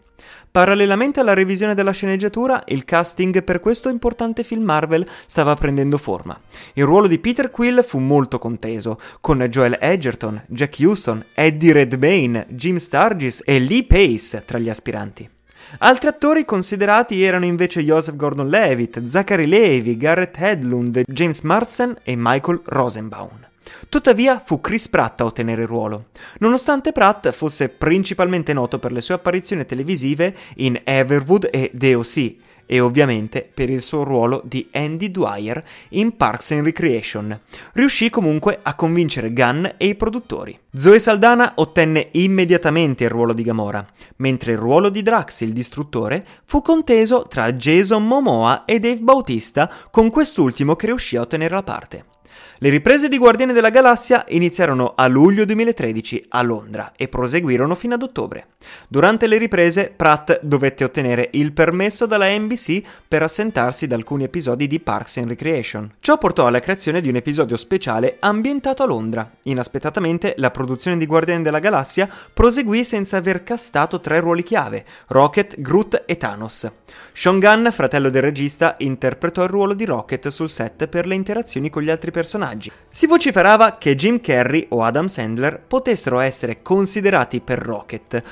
Parallelamente 0.50 1.20
alla 1.20 1.32
revisione 1.32 1.74
della 1.74 1.92
sceneggiatura, 1.92 2.62
il 2.66 2.84
casting 2.84 3.44
per 3.44 3.60
questo 3.60 3.88
importante 3.88 4.42
film 4.42 4.64
Marvel 4.64 5.06
stava 5.26 5.54
prendendo 5.54 5.96
forma. 5.96 6.38
Il 6.72 6.84
ruolo 6.84 7.06
di 7.06 7.20
Peter 7.20 7.50
Quill 7.50 7.84
fu 7.84 8.00
molto 8.00 8.38
conteso, 8.38 8.98
con 9.20 9.40
Joel 9.48 9.78
Edgerton, 9.80 10.42
Jack 10.48 10.76
Houston, 10.80 11.24
Eddie 11.34 11.72
Redmayne, 11.72 12.46
Jim 12.50 12.76
Sturgis 12.76 13.42
e 13.44 13.60
Lee 13.60 13.84
Pace 13.84 14.44
tra 14.44 14.58
gli 14.58 14.68
aspiranti. 14.68 15.33
Altri 15.78 16.08
attori 16.08 16.44
considerati 16.44 17.22
erano 17.22 17.44
invece 17.44 17.82
Joseph 17.82 18.16
Gordon-Levitt, 18.16 19.04
Zachary 19.04 19.46
Levi, 19.46 19.96
Garrett 19.96 20.36
Hedlund, 20.38 21.02
James 21.06 21.40
Marsden 21.40 21.96
e 22.02 22.14
Michael 22.16 22.60
Rosenbaum. 22.64 23.46
Tuttavia 23.88 24.40
fu 24.44 24.60
Chris 24.60 24.88
Pratt 24.88 25.20
a 25.20 25.24
ottenere 25.24 25.62
il 25.62 25.68
ruolo, 25.68 26.06
nonostante 26.38 26.92
Pratt 26.92 27.30
fosse 27.30 27.68
principalmente 27.68 28.52
noto 28.52 28.78
per 28.78 28.92
le 28.92 29.00
sue 29.00 29.14
apparizioni 29.14 29.64
televisive 29.64 30.34
in 30.56 30.80
Everwood 30.84 31.48
e 31.50 31.70
DOC, 31.72 32.34
e 32.66 32.80
ovviamente 32.80 33.48
per 33.52 33.70
il 33.70 33.82
suo 33.82 34.02
ruolo 34.02 34.42
di 34.44 34.68
Andy 34.72 35.10
Dwyer 35.10 35.62
in 35.90 36.16
Parks 36.16 36.52
and 36.52 36.64
Recreation. 36.64 37.38
Riuscì 37.72 38.10
comunque 38.10 38.60
a 38.62 38.74
convincere 38.74 39.32
Gunn 39.32 39.64
e 39.76 39.86
i 39.86 39.94
produttori. 39.94 40.58
Zoe 40.76 40.98
Saldana 40.98 41.52
ottenne 41.56 42.08
immediatamente 42.12 43.04
il 43.04 43.10
ruolo 43.10 43.32
di 43.32 43.42
Gamora, 43.42 43.84
mentre 44.16 44.52
il 44.52 44.58
ruolo 44.58 44.88
di 44.88 45.02
Drax 45.02 45.42
il 45.42 45.52
distruttore 45.52 46.26
fu 46.44 46.62
conteso 46.62 47.26
tra 47.28 47.52
Jason 47.52 48.06
Momoa 48.06 48.64
e 48.64 48.80
Dave 48.80 49.00
Bautista, 49.00 49.70
con 49.90 50.10
quest'ultimo 50.10 50.76
che 50.76 50.86
riuscì 50.86 51.16
a 51.16 51.20
ottenere 51.20 51.54
la 51.54 51.62
parte. 51.62 52.13
Le 52.58 52.68
riprese 52.68 53.08
di 53.08 53.18
Guardiani 53.18 53.52
della 53.52 53.70
Galassia 53.70 54.24
iniziarono 54.28 54.92
a 54.94 55.08
luglio 55.08 55.44
2013 55.44 56.26
a 56.28 56.42
Londra 56.42 56.92
e 56.96 57.08
proseguirono 57.08 57.74
fino 57.74 57.94
ad 57.94 58.02
ottobre. 58.02 58.46
Durante 58.86 59.26
le 59.26 59.38
riprese 59.38 59.92
Pratt 59.94 60.38
dovette 60.40 60.84
ottenere 60.84 61.30
il 61.32 61.52
permesso 61.52 62.06
dalla 62.06 62.28
NBC 62.28 62.80
per 63.08 63.24
assentarsi 63.24 63.88
da 63.88 63.96
alcuni 63.96 64.22
episodi 64.22 64.68
di 64.68 64.78
Parks 64.78 65.16
and 65.16 65.28
Recreation. 65.28 65.94
Ciò 65.98 66.16
portò 66.16 66.46
alla 66.46 66.60
creazione 66.60 67.00
di 67.00 67.08
un 67.08 67.16
episodio 67.16 67.56
speciale 67.56 68.18
ambientato 68.20 68.84
a 68.84 68.86
Londra. 68.86 69.28
Inaspettatamente 69.42 70.34
la 70.36 70.52
produzione 70.52 70.96
di 70.96 71.06
Guardiani 71.06 71.42
della 71.42 71.58
Galassia 71.58 72.08
proseguì 72.32 72.84
senza 72.84 73.16
aver 73.16 73.42
castato 73.42 74.00
tre 74.00 74.20
ruoli 74.20 74.44
chiave, 74.44 74.84
Rocket, 75.08 75.60
Groot 75.60 76.04
e 76.06 76.16
Thanos. 76.16 76.70
Sean 77.12 77.40
Gunn, 77.40 77.68
fratello 77.70 78.10
del 78.10 78.22
regista, 78.22 78.76
interpretò 78.78 79.42
il 79.42 79.50
ruolo 79.50 79.74
di 79.74 79.84
Rocket 79.84 80.28
sul 80.28 80.48
set 80.48 80.86
per 80.86 81.06
le 81.06 81.16
interazioni 81.16 81.68
con 81.68 81.82
gli 81.82 81.90
altri 81.90 82.12
personaggi 82.12 82.42
personaggi. 82.54 82.70
Si 82.88 83.06
vociferava 83.06 83.76
che 83.76 83.94
Jim 83.94 84.20
Carrey 84.20 84.66
o 84.70 84.82
Adam 84.82 85.06
Sandler 85.06 85.60
potessero 85.60 86.20
essere 86.20 86.62
considerati 86.62 87.40
per 87.40 87.58
Rocket, 87.58 88.22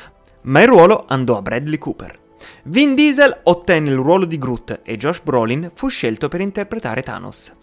ma 0.43 0.61
il 0.61 0.69
ruolo 0.69 1.05
andò 1.09 1.37
a 1.37 1.43
Bradley 1.43 1.79
Cooper. 1.79 2.21
Vin 2.65 2.95
Diesel 2.95 3.41
ottenne 3.45 3.91
il 3.91 3.97
ruolo 3.97 4.25
di 4.25 4.39
Groot 4.39 4.81
e 4.83 4.97
Josh 4.97 5.21
Brolin 5.23 5.71
fu 5.75 5.89
scelto 5.89 6.29
per 6.29 6.41
interpretare 6.41 7.03
Thanos. 7.03 7.55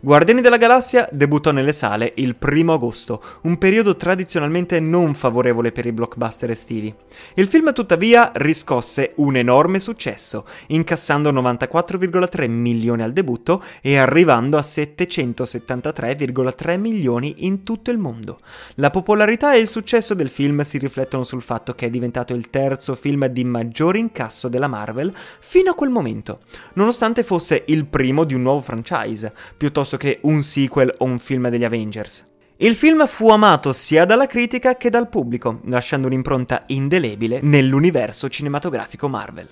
Guardiani 0.00 0.40
della 0.40 0.56
Galassia 0.56 1.08
debuttò 1.10 1.50
nelle 1.50 1.72
sale 1.72 2.12
il 2.16 2.36
1 2.40 2.72
agosto, 2.72 3.20
un 3.42 3.58
periodo 3.58 3.96
tradizionalmente 3.96 4.78
non 4.80 5.14
favorevole 5.14 5.72
per 5.72 5.84
i 5.86 5.92
blockbuster 5.92 6.50
estivi. 6.50 6.94
Il 7.34 7.48
film 7.48 7.72
tuttavia 7.72 8.30
riscosse 8.34 9.14
un 9.16 9.34
enorme 9.36 9.80
successo, 9.80 10.44
incassando 10.68 11.32
94,3 11.32 12.48
milioni 12.48 13.02
al 13.02 13.12
debutto 13.12 13.60
e 13.80 13.96
arrivando 13.96 14.56
a 14.56 14.60
773,3 14.60 16.78
milioni 16.78 17.46
in 17.46 17.64
tutto 17.64 17.90
il 17.90 17.98
mondo. 17.98 18.38
La 18.76 18.90
popolarità 18.90 19.54
e 19.54 19.58
il 19.58 19.66
successo 19.68 20.14
del 20.14 20.28
film 20.28 20.62
si 20.62 20.78
riflettono 20.78 21.24
sul 21.24 21.42
fatto 21.42 21.74
che 21.74 21.86
è 21.86 21.90
diventato 21.90 22.34
il 22.34 22.50
terzo 22.50 22.94
film 22.94 23.26
di 23.26 23.42
maggiore 23.44 23.98
incasso 23.98 24.48
della 24.48 24.68
Marvel 24.68 25.12
fino 25.14 25.70
a 25.70 25.74
quel 25.74 25.90
momento, 25.90 26.40
nonostante 26.74 27.24
fosse 27.24 27.64
il 27.66 27.86
primo 27.86 28.22
di 28.24 28.34
un 28.34 28.42
nuovo 28.42 28.60
franchise, 28.60 29.32
piuttosto 29.58 29.98
che 29.98 30.20
un 30.22 30.42
sequel 30.42 30.94
o 30.98 31.04
un 31.04 31.18
film 31.18 31.50
degli 31.50 31.64
Avengers. 31.64 32.24
Il 32.56 32.74
film 32.74 33.06
fu 33.06 33.28
amato 33.28 33.72
sia 33.74 34.06
dalla 34.06 34.26
critica 34.26 34.76
che 34.76 34.88
dal 34.88 35.10
pubblico, 35.10 35.60
lasciando 35.64 36.06
un'impronta 36.06 36.62
indelebile 36.68 37.40
nell'universo 37.42 38.28
cinematografico 38.30 39.08
Marvel. 39.08 39.48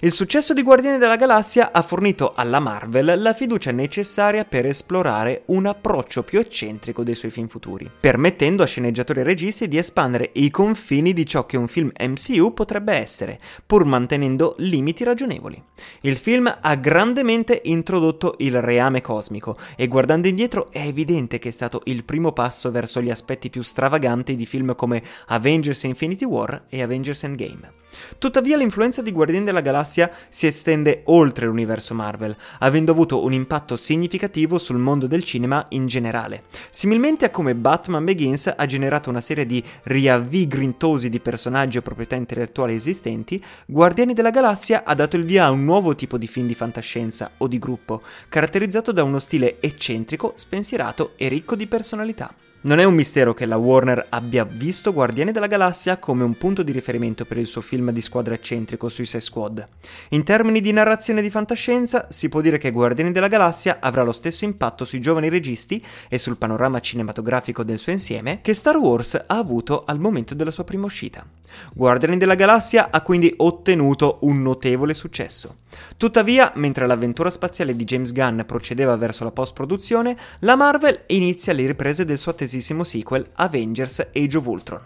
Il 0.00 0.12
successo 0.12 0.54
di 0.54 0.62
Guardiani 0.62 0.98
della 0.98 1.16
Galassia 1.16 1.72
ha 1.72 1.82
fornito 1.82 2.32
alla 2.34 2.60
Marvel 2.60 3.20
la 3.20 3.32
fiducia 3.32 3.72
necessaria 3.72 4.44
per 4.44 4.64
esplorare 4.64 5.42
un 5.46 5.66
approccio 5.66 6.22
più 6.22 6.38
eccentrico 6.38 7.02
dei 7.02 7.16
suoi 7.16 7.32
film 7.32 7.48
futuri, 7.48 7.90
permettendo 7.98 8.62
a 8.62 8.66
sceneggiatori 8.66 9.20
e 9.20 9.24
registi 9.24 9.66
di 9.66 9.76
espandere 9.76 10.30
i 10.34 10.50
confini 10.50 11.12
di 11.12 11.26
ciò 11.26 11.46
che 11.46 11.56
un 11.56 11.66
film 11.66 11.90
MCU 11.98 12.54
potrebbe 12.54 12.92
essere, 12.92 13.40
pur 13.66 13.84
mantenendo 13.84 14.54
limiti 14.58 15.02
ragionevoli. 15.02 15.60
Il 16.02 16.16
film 16.16 16.58
ha 16.60 16.74
grandemente 16.76 17.60
introdotto 17.64 18.36
il 18.38 18.60
reame 18.60 19.00
cosmico 19.00 19.56
e 19.76 19.88
guardando 19.88 20.28
indietro 20.28 20.70
è 20.70 20.86
evidente 20.86 21.38
che 21.38 21.48
è 21.48 21.52
stato 21.52 21.82
il 21.86 22.04
primo 22.04 22.32
passo 22.32 22.70
verso 22.70 23.00
gli 23.00 23.10
aspetti 23.10 23.50
più 23.50 23.62
stravaganti 23.62 24.36
di 24.36 24.46
film 24.46 24.74
come 24.76 25.02
Avengers 25.26 25.82
Infinity 25.82 26.24
War 26.24 26.66
e 26.68 26.82
Avengers 26.82 27.24
Endgame. 27.24 27.72
Tuttavia 28.18 28.56
l'influenza 28.56 29.00
di 29.00 29.12
Guardiani 29.12 29.46
della 29.46 29.62
Galassia 29.62 29.77
si 29.84 30.46
estende 30.46 31.02
oltre 31.06 31.46
l'universo 31.46 31.94
Marvel, 31.94 32.36
avendo 32.60 32.92
avuto 32.92 33.24
un 33.24 33.32
impatto 33.32 33.76
significativo 33.76 34.58
sul 34.58 34.78
mondo 34.78 35.06
del 35.06 35.24
cinema 35.24 35.64
in 35.70 35.86
generale. 35.86 36.44
Similmente 36.70 37.24
a 37.24 37.30
come 37.30 37.54
Batman 37.54 38.04
Begins 38.04 38.52
ha 38.56 38.66
generato 38.66 39.10
una 39.10 39.20
serie 39.20 39.46
di 39.46 39.62
riavvii 39.84 40.46
grintosi 40.46 41.08
di 41.08 41.20
personaggi 41.20 41.78
o 41.78 41.82
proprietà 41.82 42.16
intellettuali 42.16 42.74
esistenti, 42.74 43.42
Guardiani 43.66 44.14
della 44.14 44.30
Galassia 44.30 44.84
ha 44.84 44.94
dato 44.94 45.16
il 45.16 45.24
via 45.24 45.46
a 45.46 45.50
un 45.50 45.64
nuovo 45.64 45.94
tipo 45.94 46.18
di 46.18 46.26
film 46.26 46.46
di 46.46 46.54
fantascienza 46.54 47.32
o 47.38 47.46
di 47.46 47.58
gruppo, 47.58 48.02
caratterizzato 48.28 48.92
da 48.92 49.02
uno 49.02 49.18
stile 49.18 49.58
eccentrico, 49.60 50.32
spensierato 50.36 51.12
e 51.16 51.28
ricco 51.28 51.54
di 51.56 51.66
personalità. 51.66 52.47
Non 52.60 52.80
è 52.80 52.84
un 52.84 52.94
mistero 52.94 53.34
che 53.34 53.46
la 53.46 53.56
Warner 53.56 54.06
abbia 54.08 54.42
visto 54.42 54.92
Guardiani 54.92 55.30
della 55.30 55.46
Galassia 55.46 55.98
come 55.98 56.24
un 56.24 56.36
punto 56.36 56.64
di 56.64 56.72
riferimento 56.72 57.24
per 57.24 57.38
il 57.38 57.46
suo 57.46 57.60
film 57.60 57.92
di 57.92 58.02
squadra 58.02 58.34
eccentrico 58.34 58.88
Suicide 58.88 59.20
Squad. 59.20 59.68
In 60.08 60.24
termini 60.24 60.60
di 60.60 60.72
narrazione 60.72 61.22
di 61.22 61.30
fantascienza, 61.30 62.06
si 62.10 62.28
può 62.28 62.40
dire 62.40 62.58
che 62.58 62.72
Guardiani 62.72 63.12
della 63.12 63.28
Galassia 63.28 63.76
avrà 63.80 64.02
lo 64.02 64.10
stesso 64.10 64.44
impatto 64.44 64.84
sui 64.84 65.00
giovani 65.00 65.28
registi 65.28 65.80
e 66.08 66.18
sul 66.18 66.36
panorama 66.36 66.80
cinematografico 66.80 67.62
del 67.62 67.78
suo 67.78 67.92
insieme 67.92 68.40
che 68.42 68.54
Star 68.54 68.76
Wars 68.76 69.14
ha 69.14 69.38
avuto 69.38 69.84
al 69.86 70.00
momento 70.00 70.34
della 70.34 70.50
sua 70.50 70.64
prima 70.64 70.86
uscita. 70.86 71.24
Guardiani 71.72 72.18
della 72.18 72.34
Galassia 72.34 72.90
ha 72.90 73.00
quindi 73.02 73.32
ottenuto 73.36 74.18
un 74.22 74.42
notevole 74.42 74.94
successo. 74.94 75.58
Tuttavia, 75.96 76.52
mentre 76.56 76.86
l'avventura 76.86 77.30
spaziale 77.30 77.74
di 77.74 77.84
James 77.84 78.12
Gunn 78.12 78.42
procedeva 78.42 78.96
verso 78.96 79.24
la 79.24 79.30
post-produzione, 79.30 80.16
la 80.40 80.56
Marvel 80.56 81.02
inizia 81.06 81.52
le 81.52 81.66
riprese 81.66 82.04
del 82.04 82.18
suo 82.18 82.32
attesissimo 82.48 82.82
sequel 82.82 83.28
Avengers 83.34 84.08
Age 84.14 84.36
of 84.38 84.46
Ultron. 84.46 84.80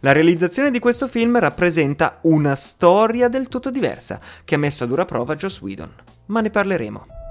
La 0.00 0.12
realizzazione 0.12 0.70
di 0.70 0.78
questo 0.78 1.06
film 1.06 1.38
rappresenta 1.38 2.18
una 2.22 2.56
storia 2.56 3.28
del 3.28 3.48
tutto 3.48 3.70
diversa 3.70 4.18
che 4.44 4.54
ha 4.54 4.58
messo 4.58 4.84
a 4.84 4.86
dura 4.86 5.04
prova 5.04 5.36
Joss 5.36 5.60
Whedon, 5.60 5.92
ma 6.26 6.40
ne 6.40 6.50
parleremo. 6.50 7.21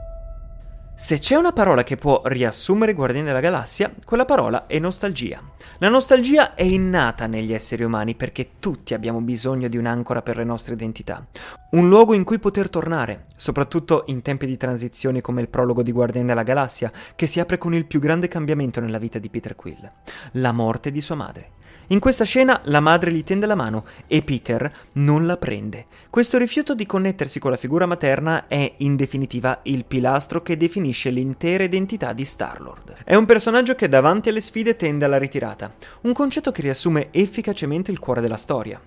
Se 1.01 1.17
c'è 1.17 1.33
una 1.33 1.51
parola 1.51 1.81
che 1.81 1.97
può 1.97 2.21
riassumere 2.25 2.93
Guardiani 2.93 3.25
della 3.25 3.39
Galassia, 3.39 3.91
quella 4.05 4.23
parola 4.23 4.67
è 4.67 4.77
nostalgia. 4.77 5.41
La 5.79 5.89
nostalgia 5.89 6.53
è 6.53 6.61
innata 6.61 7.25
negli 7.25 7.53
esseri 7.53 7.83
umani 7.83 8.13
perché 8.13 8.49
tutti 8.59 8.93
abbiamo 8.93 9.19
bisogno 9.19 9.67
di 9.67 9.77
un'ancora 9.77 10.21
per 10.21 10.37
le 10.37 10.43
nostre 10.43 10.75
identità. 10.75 11.25
Un 11.71 11.89
luogo 11.89 12.13
in 12.13 12.23
cui 12.23 12.37
poter 12.37 12.69
tornare, 12.69 13.25
soprattutto 13.35 14.03
in 14.07 14.21
tempi 14.21 14.45
di 14.45 14.57
transizione 14.57 15.21
come 15.21 15.41
il 15.41 15.49
prologo 15.49 15.81
di 15.81 15.91
Guardiani 15.91 16.27
della 16.27 16.43
Galassia, 16.43 16.91
che 17.15 17.25
si 17.25 17.39
apre 17.39 17.57
con 17.57 17.73
il 17.73 17.87
più 17.87 17.99
grande 17.99 18.27
cambiamento 18.27 18.79
nella 18.79 18.99
vita 18.99 19.17
di 19.17 19.31
Peter 19.31 19.55
Quill, 19.55 19.91
la 20.33 20.51
morte 20.51 20.91
di 20.91 21.01
sua 21.01 21.15
madre. 21.15 21.53
In 21.87 21.99
questa 21.99 22.23
scena 22.23 22.61
la 22.65 22.79
madre 22.79 23.11
gli 23.11 23.23
tende 23.23 23.45
la 23.45 23.55
mano 23.55 23.85
e 24.07 24.21
Peter 24.21 24.71
non 24.93 25.25
la 25.25 25.37
prende. 25.37 25.85
Questo 26.09 26.37
rifiuto 26.37 26.73
di 26.73 26.85
connettersi 26.85 27.39
con 27.39 27.51
la 27.51 27.57
figura 27.57 27.85
materna 27.85 28.47
è 28.47 28.73
in 28.77 28.95
definitiva 28.95 29.59
il 29.63 29.85
pilastro 29.85 30.41
che 30.41 30.57
definisce 30.57 31.09
l'intera 31.09 31.63
identità 31.63 32.13
di 32.13 32.23
Star-Lord. 32.23 32.95
È 33.03 33.15
un 33.15 33.25
personaggio 33.25 33.75
che 33.75 33.89
davanti 33.89 34.29
alle 34.29 34.41
sfide 34.41 34.75
tende 34.75 35.05
alla 35.05 35.17
ritirata, 35.17 35.73
un 36.01 36.13
concetto 36.13 36.51
che 36.51 36.61
riassume 36.61 37.09
efficacemente 37.11 37.91
il 37.91 37.99
cuore 37.99 38.21
della 38.21 38.37
storia. 38.37 38.79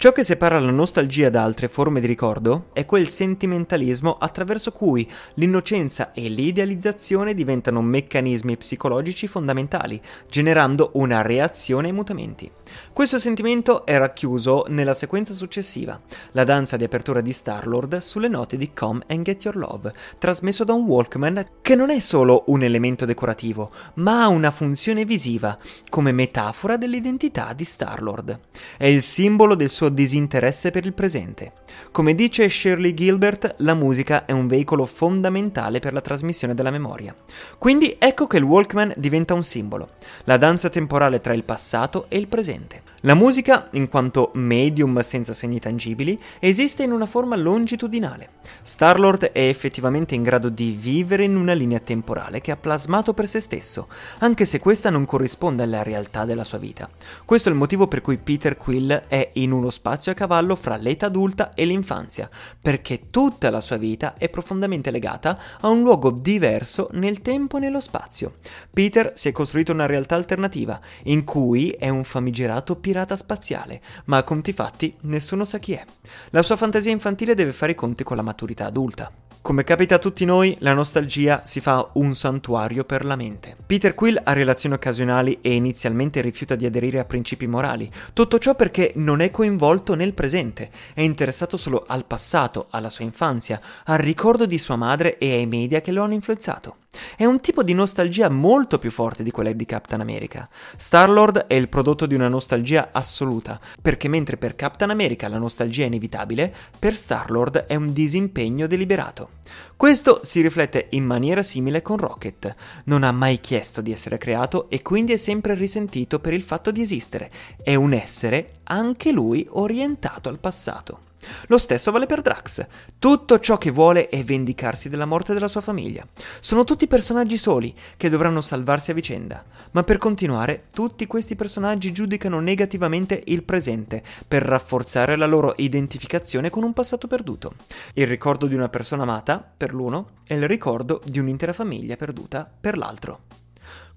Ciò 0.00 0.12
che 0.12 0.24
separa 0.24 0.58
la 0.58 0.70
nostalgia 0.70 1.28
da 1.28 1.42
altre 1.42 1.68
forme 1.68 2.00
di 2.00 2.06
ricordo 2.06 2.68
è 2.72 2.86
quel 2.86 3.06
sentimentalismo 3.06 4.16
attraverso 4.16 4.72
cui 4.72 5.06
l'innocenza 5.34 6.12
e 6.14 6.30
l'idealizzazione 6.30 7.34
diventano 7.34 7.82
meccanismi 7.82 8.56
psicologici 8.56 9.26
fondamentali, 9.26 10.00
generando 10.26 10.92
una 10.94 11.20
reazione 11.20 11.88
ai 11.88 11.92
mutamenti. 11.92 12.50
Questo 12.92 13.18
sentimento 13.18 13.86
è 13.86 13.96
racchiuso 13.96 14.66
nella 14.68 14.94
sequenza 14.94 15.32
successiva, 15.32 16.00
la 16.32 16.44
danza 16.44 16.76
di 16.76 16.84
apertura 16.84 17.20
di 17.20 17.32
Star-Lord 17.32 17.98
sulle 17.98 18.28
note 18.28 18.56
di 18.56 18.72
Come 18.72 19.04
and 19.08 19.22
Get 19.22 19.44
Your 19.44 19.56
Love, 19.56 19.92
trasmesso 20.18 20.64
da 20.64 20.72
un 20.72 20.84
Walkman 20.84 21.46
che 21.60 21.74
non 21.74 21.90
è 21.90 22.00
solo 22.00 22.44
un 22.46 22.62
elemento 22.62 23.04
decorativo, 23.04 23.70
ma 23.94 24.22
ha 24.22 24.28
una 24.28 24.50
funzione 24.50 25.04
visiva, 25.04 25.56
come 25.88 26.12
metafora 26.12 26.76
dell'identità 26.76 27.52
di 27.52 27.64
Star-Lord. 27.64 28.38
È 28.76 28.86
il 28.86 29.02
simbolo 29.02 29.54
del 29.54 29.70
suo 29.70 29.88
disinteresse 29.88 30.70
per 30.70 30.84
il 30.84 30.92
presente. 30.92 31.52
Come 31.90 32.14
dice 32.14 32.48
Shirley 32.48 32.94
Gilbert, 32.94 33.56
la 33.58 33.74
musica 33.74 34.24
è 34.24 34.32
un 34.32 34.46
veicolo 34.46 34.86
fondamentale 34.86 35.80
per 35.80 35.92
la 35.92 36.00
trasmissione 36.00 36.54
della 36.54 36.70
memoria. 36.70 37.14
Quindi 37.58 37.96
ecco 37.98 38.26
che 38.26 38.36
il 38.36 38.44
Walkman 38.44 38.94
diventa 38.96 39.34
un 39.34 39.44
simbolo, 39.44 39.90
la 40.24 40.36
danza 40.36 40.68
temporale 40.68 41.20
tra 41.20 41.34
il 41.34 41.44
passato 41.44 42.06
e 42.08 42.18
il 42.18 42.28
presente. 42.28 42.82
La 43.04 43.14
musica, 43.14 43.68
in 43.72 43.88
quanto 43.88 44.30
medium 44.34 45.00
senza 45.00 45.32
segni 45.32 45.58
tangibili, 45.58 46.20
esiste 46.38 46.82
in 46.82 46.92
una 46.92 47.06
forma 47.06 47.34
longitudinale. 47.34 48.32
Star-Lord 48.60 49.30
è 49.32 49.48
effettivamente 49.48 50.14
in 50.14 50.22
grado 50.22 50.50
di 50.50 50.76
vivere 50.78 51.24
in 51.24 51.36
una 51.36 51.54
linea 51.54 51.78
temporale 51.78 52.42
che 52.42 52.50
ha 52.50 52.58
plasmato 52.58 53.14
per 53.14 53.26
se 53.26 53.40
stesso, 53.40 53.88
anche 54.18 54.44
se 54.44 54.58
questa 54.58 54.90
non 54.90 55.06
corrisponde 55.06 55.62
alla 55.62 55.82
realtà 55.82 56.26
della 56.26 56.44
sua 56.44 56.58
vita. 56.58 56.90
Questo 57.24 57.48
è 57.48 57.52
il 57.52 57.56
motivo 57.56 57.88
per 57.88 58.02
cui 58.02 58.18
Peter 58.18 58.58
Quill 58.58 59.04
è 59.08 59.30
in 59.34 59.52
uno 59.52 59.70
spazio 59.70 60.12
a 60.12 60.14
cavallo 60.14 60.54
fra 60.54 60.76
l'età 60.76 61.06
adulta 61.06 61.54
e 61.54 61.64
l'infanzia, 61.64 62.28
perché 62.60 63.08
tutta 63.08 63.48
la 63.48 63.62
sua 63.62 63.78
vita 63.78 64.12
è 64.18 64.28
profondamente 64.28 64.90
legata 64.90 65.40
a 65.62 65.68
un 65.68 65.80
luogo 65.80 66.10
diverso 66.10 66.90
nel 66.92 67.22
tempo 67.22 67.56
e 67.56 67.60
nello 67.60 67.80
spazio. 67.80 68.34
Peter 68.70 69.12
si 69.14 69.28
è 69.28 69.32
costruito 69.32 69.72
una 69.72 69.86
realtà 69.86 70.16
alternativa, 70.16 70.78
in 71.04 71.24
cui 71.24 71.70
è 71.70 71.88
un 71.88 72.04
famigerato 72.04 72.76
pirata 72.90 73.14
spaziale, 73.14 73.80
ma 74.06 74.16
a 74.16 74.24
conti 74.24 74.52
fatti 74.52 74.92
nessuno 75.02 75.44
sa 75.44 75.58
chi 75.58 75.74
è. 75.74 75.84
La 76.30 76.42
sua 76.42 76.56
fantasia 76.56 76.90
infantile 76.90 77.36
deve 77.36 77.52
fare 77.52 77.70
i 77.70 77.76
conti 77.76 78.02
con 78.02 78.16
la 78.16 78.22
maturità 78.22 78.66
adulta. 78.66 79.08
Come 79.40 79.62
capita 79.62 79.94
a 79.94 79.98
tutti 79.98 80.24
noi, 80.24 80.56
la 80.58 80.72
nostalgia 80.72 81.42
si 81.44 81.60
fa 81.60 81.88
un 81.94 82.16
santuario 82.16 82.84
per 82.84 83.04
la 83.04 83.14
mente. 83.14 83.56
Peter 83.64 83.94
Quill 83.94 84.20
ha 84.24 84.32
relazioni 84.32 84.74
occasionali 84.74 85.38
e 85.40 85.54
inizialmente 85.54 86.20
rifiuta 86.20 86.56
di 86.56 86.66
aderire 86.66 86.98
a 86.98 87.04
principi 87.04 87.46
morali. 87.46 87.88
Tutto 88.12 88.40
ciò 88.40 88.56
perché 88.56 88.92
non 88.96 89.20
è 89.20 89.30
coinvolto 89.30 89.94
nel 89.94 90.12
presente, 90.12 90.68
è 90.92 91.02
interessato 91.02 91.56
solo 91.56 91.84
al 91.86 92.06
passato, 92.06 92.66
alla 92.70 92.90
sua 92.90 93.04
infanzia, 93.04 93.60
al 93.84 93.98
ricordo 93.98 94.46
di 94.46 94.58
sua 94.58 94.74
madre 94.74 95.16
e 95.16 95.32
ai 95.32 95.46
media 95.46 95.80
che 95.80 95.92
lo 95.92 96.02
hanno 96.02 96.14
influenzato. 96.14 96.79
È 97.16 97.24
un 97.24 97.38
tipo 97.40 97.62
di 97.62 97.72
nostalgia 97.72 98.28
molto 98.28 98.78
più 98.78 98.90
forte 98.90 99.22
di 99.22 99.30
quella 99.30 99.52
di 99.52 99.64
Captain 99.64 100.00
America. 100.00 100.48
Star-Lord 100.76 101.46
è 101.46 101.54
il 101.54 101.68
prodotto 101.68 102.04
di 102.04 102.14
una 102.14 102.28
nostalgia 102.28 102.88
assoluta, 102.92 103.60
perché 103.80 104.08
mentre 104.08 104.36
per 104.36 104.56
Captain 104.56 104.90
America 104.90 105.28
la 105.28 105.38
nostalgia 105.38 105.84
è 105.84 105.86
inevitabile, 105.86 106.52
per 106.78 106.96
Star-Lord 106.96 107.58
è 107.66 107.76
un 107.76 107.92
disimpegno 107.92 108.66
deliberato. 108.66 109.38
Questo 109.76 110.20
si 110.24 110.40
riflette 110.40 110.88
in 110.90 111.04
maniera 111.04 111.42
simile 111.42 111.80
con 111.80 111.96
Rocket. 111.96 112.54
Non 112.84 113.04
ha 113.04 113.12
mai 113.12 113.40
chiesto 113.40 113.80
di 113.80 113.92
essere 113.92 114.18
creato 114.18 114.68
e 114.68 114.82
quindi 114.82 115.12
è 115.12 115.16
sempre 115.16 115.54
risentito 115.54 116.18
per 116.18 116.32
il 116.32 116.42
fatto 116.42 116.70
di 116.70 116.82
esistere. 116.82 117.30
È 117.62 117.74
un 117.74 117.92
essere, 117.92 118.60
anche 118.64 119.12
lui, 119.12 119.46
orientato 119.50 120.28
al 120.28 120.38
passato. 120.38 121.09
Lo 121.46 121.58
stesso 121.58 121.90
vale 121.90 122.06
per 122.06 122.22
Drax. 122.22 122.66
Tutto 122.98 123.38
ciò 123.38 123.58
che 123.58 123.70
vuole 123.70 124.08
è 124.08 124.24
vendicarsi 124.24 124.88
della 124.88 125.04
morte 125.04 125.32
della 125.32 125.48
sua 125.48 125.60
famiglia. 125.60 126.06
Sono 126.40 126.64
tutti 126.64 126.86
personaggi 126.86 127.36
soli 127.36 127.74
che 127.96 128.08
dovranno 128.08 128.40
salvarsi 128.40 128.90
a 128.90 128.94
vicenda. 128.94 129.44
Ma 129.72 129.82
per 129.82 129.98
continuare, 129.98 130.64
tutti 130.72 131.06
questi 131.06 131.36
personaggi 131.36 131.92
giudicano 131.92 132.40
negativamente 132.40 133.22
il 133.26 133.42
presente 133.42 134.02
per 134.26 134.42
rafforzare 134.42 135.16
la 135.16 135.26
loro 135.26 135.54
identificazione 135.56 136.50
con 136.50 136.62
un 136.62 136.72
passato 136.72 137.06
perduto. 137.06 137.54
Il 137.94 138.06
ricordo 138.06 138.46
di 138.46 138.54
una 138.54 138.68
persona 138.68 139.02
amata, 139.02 139.44
per 139.56 139.74
l'uno, 139.74 140.10
è 140.24 140.34
il 140.34 140.46
ricordo 140.46 141.00
di 141.04 141.18
un'intera 141.18 141.52
famiglia 141.52 141.96
perduta 141.96 142.50
per 142.60 142.76
l'altro. 142.76 143.38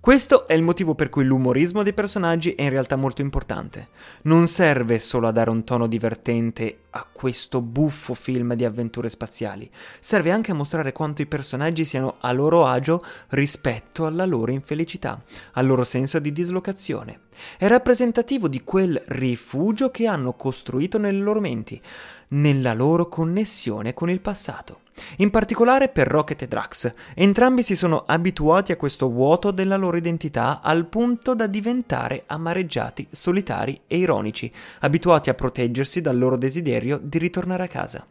Questo 0.04 0.48
è 0.48 0.54
il 0.54 0.64
motivo 0.64 0.96
per 0.96 1.08
cui 1.08 1.24
l'umorismo 1.24 1.82
dei 1.82 1.94
personaggi 1.94 2.56
è 2.56 2.64
in 2.64 2.72
realtà 2.72 2.98
molto 2.98 3.22
importante. 3.22 3.88
Non 4.24 4.48
serve 4.48 5.00
solo 5.00 5.30
a 5.30 5.32
dare 5.32 5.50
un 5.50 5.64
tono 5.64 5.88
divertente 5.88 6.80
a 6.96 7.08
questo 7.12 7.62
buffo 7.62 8.14
film 8.14 8.54
di 8.54 8.66
avventure 8.66 9.10
spaziali, 9.10 9.70
serve 10.00 10.32
anche 10.32 10.52
a 10.52 10.56
mostrare 10.56 10.92
quanto 10.92 11.22
i 11.22 11.28
personaggi 11.28 11.86
siano 11.86 12.16
a 12.20 12.32
loro 12.32 12.66
agio 12.66 13.04
rispetto 13.30 14.06
alla 14.06 14.26
loro 14.26 14.52
infelicità, 14.52 15.22
al 15.54 15.66
loro 15.66 15.84
senso 15.84 16.20
di 16.20 16.32
dislocazione. 16.32 17.22
È 17.58 17.68
rappresentativo 17.68 18.48
di 18.48 18.64
quel 18.64 19.02
rifugio 19.08 19.90
che 19.90 20.06
hanno 20.06 20.34
costruito 20.34 20.98
nelle 20.98 21.20
loro 21.20 21.40
menti, 21.40 21.82
nella 22.30 22.74
loro 22.74 23.08
connessione 23.08 23.94
con 23.94 24.10
il 24.10 24.22
passato. 24.22 24.82
In 25.18 25.32
particolare 25.32 25.90
per 25.90 26.08
Rocket 26.08 26.44
e 26.44 26.48
Drax, 26.48 26.94
entrambi 27.16 27.64
si 27.64 27.76
sono 27.76 28.04
abituati 28.06 28.72
a 28.72 28.76
questo 28.76 29.10
vuoto 29.10 29.50
della 29.50 29.76
loro 29.76 29.98
identità 29.98 30.62
al 30.62 30.86
punto 30.86 31.34
da 31.34 31.48
diventare 31.48 32.24
amareggiati, 32.28 33.08
solitari 33.10 33.82
e 33.88 33.98
ironici, 33.98 34.52
abituati 34.82 35.32
a 35.32 35.34
proteggersi 35.34 36.00
dal 36.00 36.18
loro 36.18 36.38
desiderio 36.38 36.83
di 36.84 37.18
ritornare 37.18 37.64
a 37.64 37.68
casa. 37.68 38.06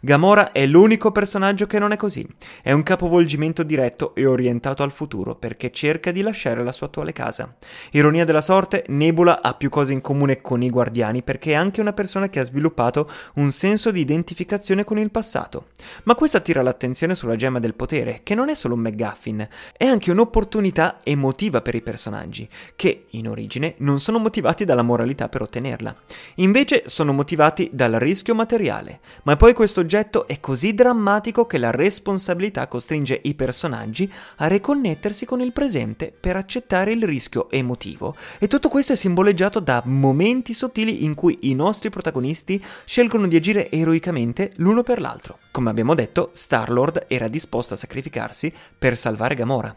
Gamora 0.00 0.52
è 0.52 0.66
l'unico 0.66 1.12
personaggio 1.12 1.66
che 1.66 1.78
non 1.78 1.92
è 1.92 1.96
così. 1.96 2.26
È 2.62 2.72
un 2.72 2.82
capovolgimento 2.82 3.62
diretto 3.62 4.14
e 4.14 4.26
orientato 4.26 4.82
al 4.82 4.92
futuro 4.92 5.34
perché 5.34 5.70
cerca 5.70 6.10
di 6.10 6.22
lasciare 6.22 6.62
la 6.62 6.72
sua 6.72 6.86
attuale 6.86 7.12
casa. 7.12 7.56
Ironia 7.92 8.24
della 8.24 8.40
sorte, 8.40 8.84
Nebula 8.88 9.42
ha 9.42 9.54
più 9.54 9.68
cose 9.68 9.92
in 9.92 10.00
comune 10.00 10.40
con 10.40 10.62
i 10.62 10.70
Guardiani 10.70 11.22
perché 11.22 11.52
è 11.52 11.54
anche 11.54 11.80
una 11.80 11.92
persona 11.92 12.28
che 12.28 12.40
ha 12.40 12.44
sviluppato 12.44 13.08
un 13.34 13.52
senso 13.52 13.90
di 13.90 14.00
identificazione 14.00 14.84
con 14.84 14.98
il 14.98 15.10
passato. 15.10 15.68
Ma 16.04 16.14
questo 16.14 16.36
attira 16.36 16.62
l'attenzione 16.62 17.14
sulla 17.14 17.36
gemma 17.36 17.58
del 17.58 17.74
potere, 17.74 18.20
che 18.22 18.34
non 18.34 18.48
è 18.48 18.54
solo 18.54 18.74
un 18.74 18.80
McGuffin, 18.80 19.46
è 19.76 19.84
anche 19.84 20.10
un'opportunità 20.10 20.98
emotiva 21.04 21.60
per 21.60 21.74
i 21.74 21.82
personaggi, 21.82 22.48
che 22.76 23.06
in 23.10 23.28
origine 23.28 23.74
non 23.78 24.00
sono 24.00 24.18
motivati 24.18 24.64
dalla 24.64 24.82
moralità 24.82 25.28
per 25.28 25.42
ottenerla. 25.42 25.94
Invece 26.36 26.84
sono 26.86 27.12
motivati 27.12 27.70
dal 27.72 27.92
rischio 27.92 28.34
materiale, 28.34 29.00
ma 29.24 29.36
poi 29.36 29.52
questo 29.60 29.80
oggetto 29.80 30.26
è 30.26 30.40
così 30.40 30.72
drammatico 30.72 31.44
che 31.44 31.58
la 31.58 31.70
responsabilità 31.70 32.66
costringe 32.66 33.20
i 33.24 33.34
personaggi 33.34 34.10
a 34.36 34.46
riconnettersi 34.46 35.26
con 35.26 35.42
il 35.42 35.52
presente 35.52 36.10
per 36.18 36.34
accettare 36.36 36.92
il 36.92 37.04
rischio 37.04 37.50
emotivo. 37.50 38.16
E 38.38 38.48
tutto 38.48 38.70
questo 38.70 38.94
è 38.94 38.96
simboleggiato 38.96 39.60
da 39.60 39.82
momenti 39.84 40.54
sottili 40.54 41.04
in 41.04 41.12
cui 41.12 41.40
i 41.42 41.54
nostri 41.54 41.90
protagonisti 41.90 42.58
scelgono 42.86 43.26
di 43.26 43.36
agire 43.36 43.70
eroicamente 43.70 44.52
l'uno 44.56 44.82
per 44.82 44.98
l'altro. 44.98 45.40
Come 45.50 45.68
abbiamo 45.68 45.94
detto, 45.94 46.30
Star-Lord 46.32 47.04
era 47.06 47.28
disposto 47.28 47.74
a 47.74 47.76
sacrificarsi 47.76 48.50
per 48.78 48.96
salvare 48.96 49.34
Gamora. 49.34 49.76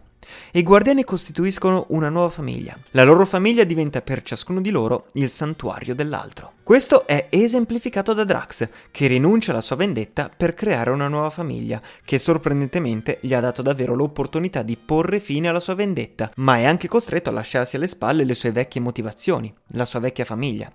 I 0.53 0.63
guardiani 0.63 1.03
costituiscono 1.03 1.85
una 1.89 2.09
nuova 2.09 2.29
famiglia. 2.29 2.77
La 2.91 3.03
loro 3.03 3.25
famiglia 3.25 3.63
diventa 3.63 4.01
per 4.01 4.21
ciascuno 4.21 4.61
di 4.61 4.69
loro 4.69 5.05
il 5.13 5.29
santuario 5.29 5.95
dell'altro. 5.95 6.53
Questo 6.63 7.05
è 7.05 7.27
esemplificato 7.29 8.13
da 8.13 8.23
Drax, 8.23 8.69
che 8.89 9.07
rinuncia 9.07 9.51
alla 9.51 9.59
sua 9.59 9.75
vendetta 9.75 10.29
per 10.35 10.53
creare 10.53 10.91
una 10.91 11.09
nuova 11.09 11.29
famiglia, 11.29 11.81
che 12.05 12.17
sorprendentemente 12.17 13.19
gli 13.21 13.33
ha 13.33 13.41
dato 13.41 13.61
davvero 13.61 13.95
l'opportunità 13.95 14.61
di 14.61 14.77
porre 14.77 15.19
fine 15.19 15.49
alla 15.49 15.59
sua 15.59 15.75
vendetta, 15.75 16.31
ma 16.37 16.57
è 16.57 16.63
anche 16.63 16.87
costretto 16.87 17.27
a 17.27 17.33
lasciarsi 17.33 17.75
alle 17.75 17.87
spalle 17.87 18.23
le 18.23 18.33
sue 18.33 18.53
vecchie 18.53 18.79
motivazioni, 18.79 19.53
la 19.73 19.83
sua 19.83 19.99
vecchia 19.99 20.23
famiglia. 20.23 20.71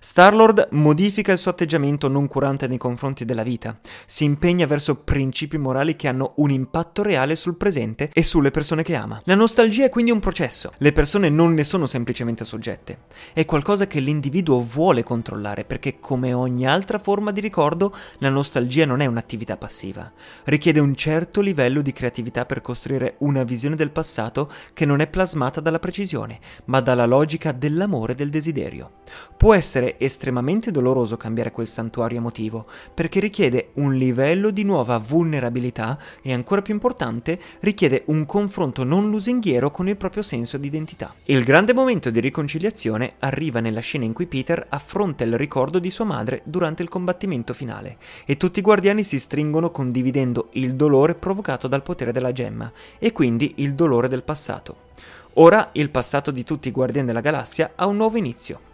Star-Lord 0.00 0.68
modifica 0.72 1.30
il 1.30 1.38
suo 1.38 1.52
atteggiamento 1.52 2.08
non 2.08 2.26
curante 2.26 2.66
nei 2.66 2.78
confronti 2.78 3.24
della 3.24 3.44
vita, 3.44 3.78
si 4.06 4.24
impegna 4.24 4.66
verso 4.66 4.96
principi 4.96 5.56
morali 5.56 5.94
che 5.94 6.08
hanno 6.08 6.32
un 6.38 6.50
impatto 6.50 7.04
reale 7.04 7.36
sul 7.36 7.56
presente 7.56 8.10
e 8.12 8.24
sulle 8.24 8.50
persone 8.50 8.82
che 8.82 8.87
ama. 8.94 9.20
La 9.24 9.34
nostalgia 9.34 9.84
è 9.84 9.90
quindi 9.90 10.10
un 10.10 10.20
processo, 10.20 10.72
le 10.78 10.92
persone 10.92 11.28
non 11.28 11.54
ne 11.54 11.64
sono 11.64 11.86
semplicemente 11.86 12.44
soggette, 12.44 13.00
è 13.32 13.44
qualcosa 13.44 13.86
che 13.86 14.00
l'individuo 14.00 14.62
vuole 14.62 15.02
controllare, 15.02 15.64
perché 15.64 15.98
come 16.00 16.32
ogni 16.32 16.66
altra 16.66 16.98
forma 16.98 17.30
di 17.30 17.40
ricordo, 17.40 17.94
la 18.18 18.28
nostalgia 18.28 18.84
non 18.84 19.00
è 19.00 19.06
un'attività 19.06 19.56
passiva. 19.56 20.10
Richiede 20.44 20.80
un 20.80 20.94
certo 20.94 21.40
livello 21.40 21.82
di 21.82 21.92
creatività 21.92 22.46
per 22.46 22.60
costruire 22.60 23.16
una 23.18 23.44
visione 23.44 23.76
del 23.76 23.90
passato 23.90 24.50
che 24.74 24.84
non 24.84 25.00
è 25.00 25.06
plasmata 25.06 25.60
dalla 25.60 25.78
precisione, 25.78 26.38
ma 26.66 26.80
dalla 26.80 27.06
logica 27.06 27.52
dell'amore 27.52 28.12
e 28.12 28.16
del 28.16 28.30
desiderio. 28.30 28.92
Può 29.36 29.54
essere 29.54 29.98
estremamente 29.98 30.70
doloroso 30.70 31.16
cambiare 31.16 31.50
quel 31.50 31.68
santuario 31.68 32.18
emotivo, 32.18 32.66
perché 32.92 33.20
richiede 33.20 33.70
un 33.74 33.94
livello 33.94 34.50
di 34.50 34.64
nuova 34.64 34.98
vulnerabilità 34.98 35.98
e 36.22 36.32
ancora 36.32 36.62
più 36.62 36.74
importante, 36.74 37.38
richiede 37.60 38.02
un 38.06 38.26
confronto 38.26 38.77
non 38.84 39.10
lusinghiero 39.10 39.70
con 39.70 39.88
il 39.88 39.96
proprio 39.96 40.22
senso 40.22 40.58
di 40.58 40.66
identità. 40.66 41.14
Il 41.24 41.44
grande 41.44 41.72
momento 41.72 42.10
di 42.10 42.20
riconciliazione 42.20 43.14
arriva 43.18 43.60
nella 43.60 43.80
scena 43.80 44.04
in 44.04 44.12
cui 44.12 44.26
Peter 44.26 44.66
affronta 44.68 45.24
al 45.24 45.32
ricordo 45.32 45.78
di 45.78 45.90
sua 45.90 46.04
madre 46.04 46.42
durante 46.44 46.82
il 46.82 46.88
combattimento 46.88 47.54
finale, 47.54 47.96
e 48.24 48.36
tutti 48.36 48.58
i 48.58 48.62
guardiani 48.62 49.04
si 49.04 49.18
stringono 49.18 49.70
condividendo 49.70 50.48
il 50.52 50.74
dolore 50.74 51.14
provocato 51.14 51.68
dal 51.68 51.82
potere 51.82 52.12
della 52.12 52.32
gemma, 52.32 52.70
e 52.98 53.12
quindi 53.12 53.54
il 53.56 53.74
dolore 53.74 54.08
del 54.08 54.22
passato. 54.22 54.86
Ora 55.34 55.70
il 55.72 55.90
passato 55.90 56.30
di 56.30 56.44
tutti 56.44 56.68
i 56.68 56.72
guardiani 56.72 57.06
della 57.06 57.20
galassia 57.20 57.72
ha 57.76 57.86
un 57.86 57.96
nuovo 57.96 58.16
inizio. 58.16 58.67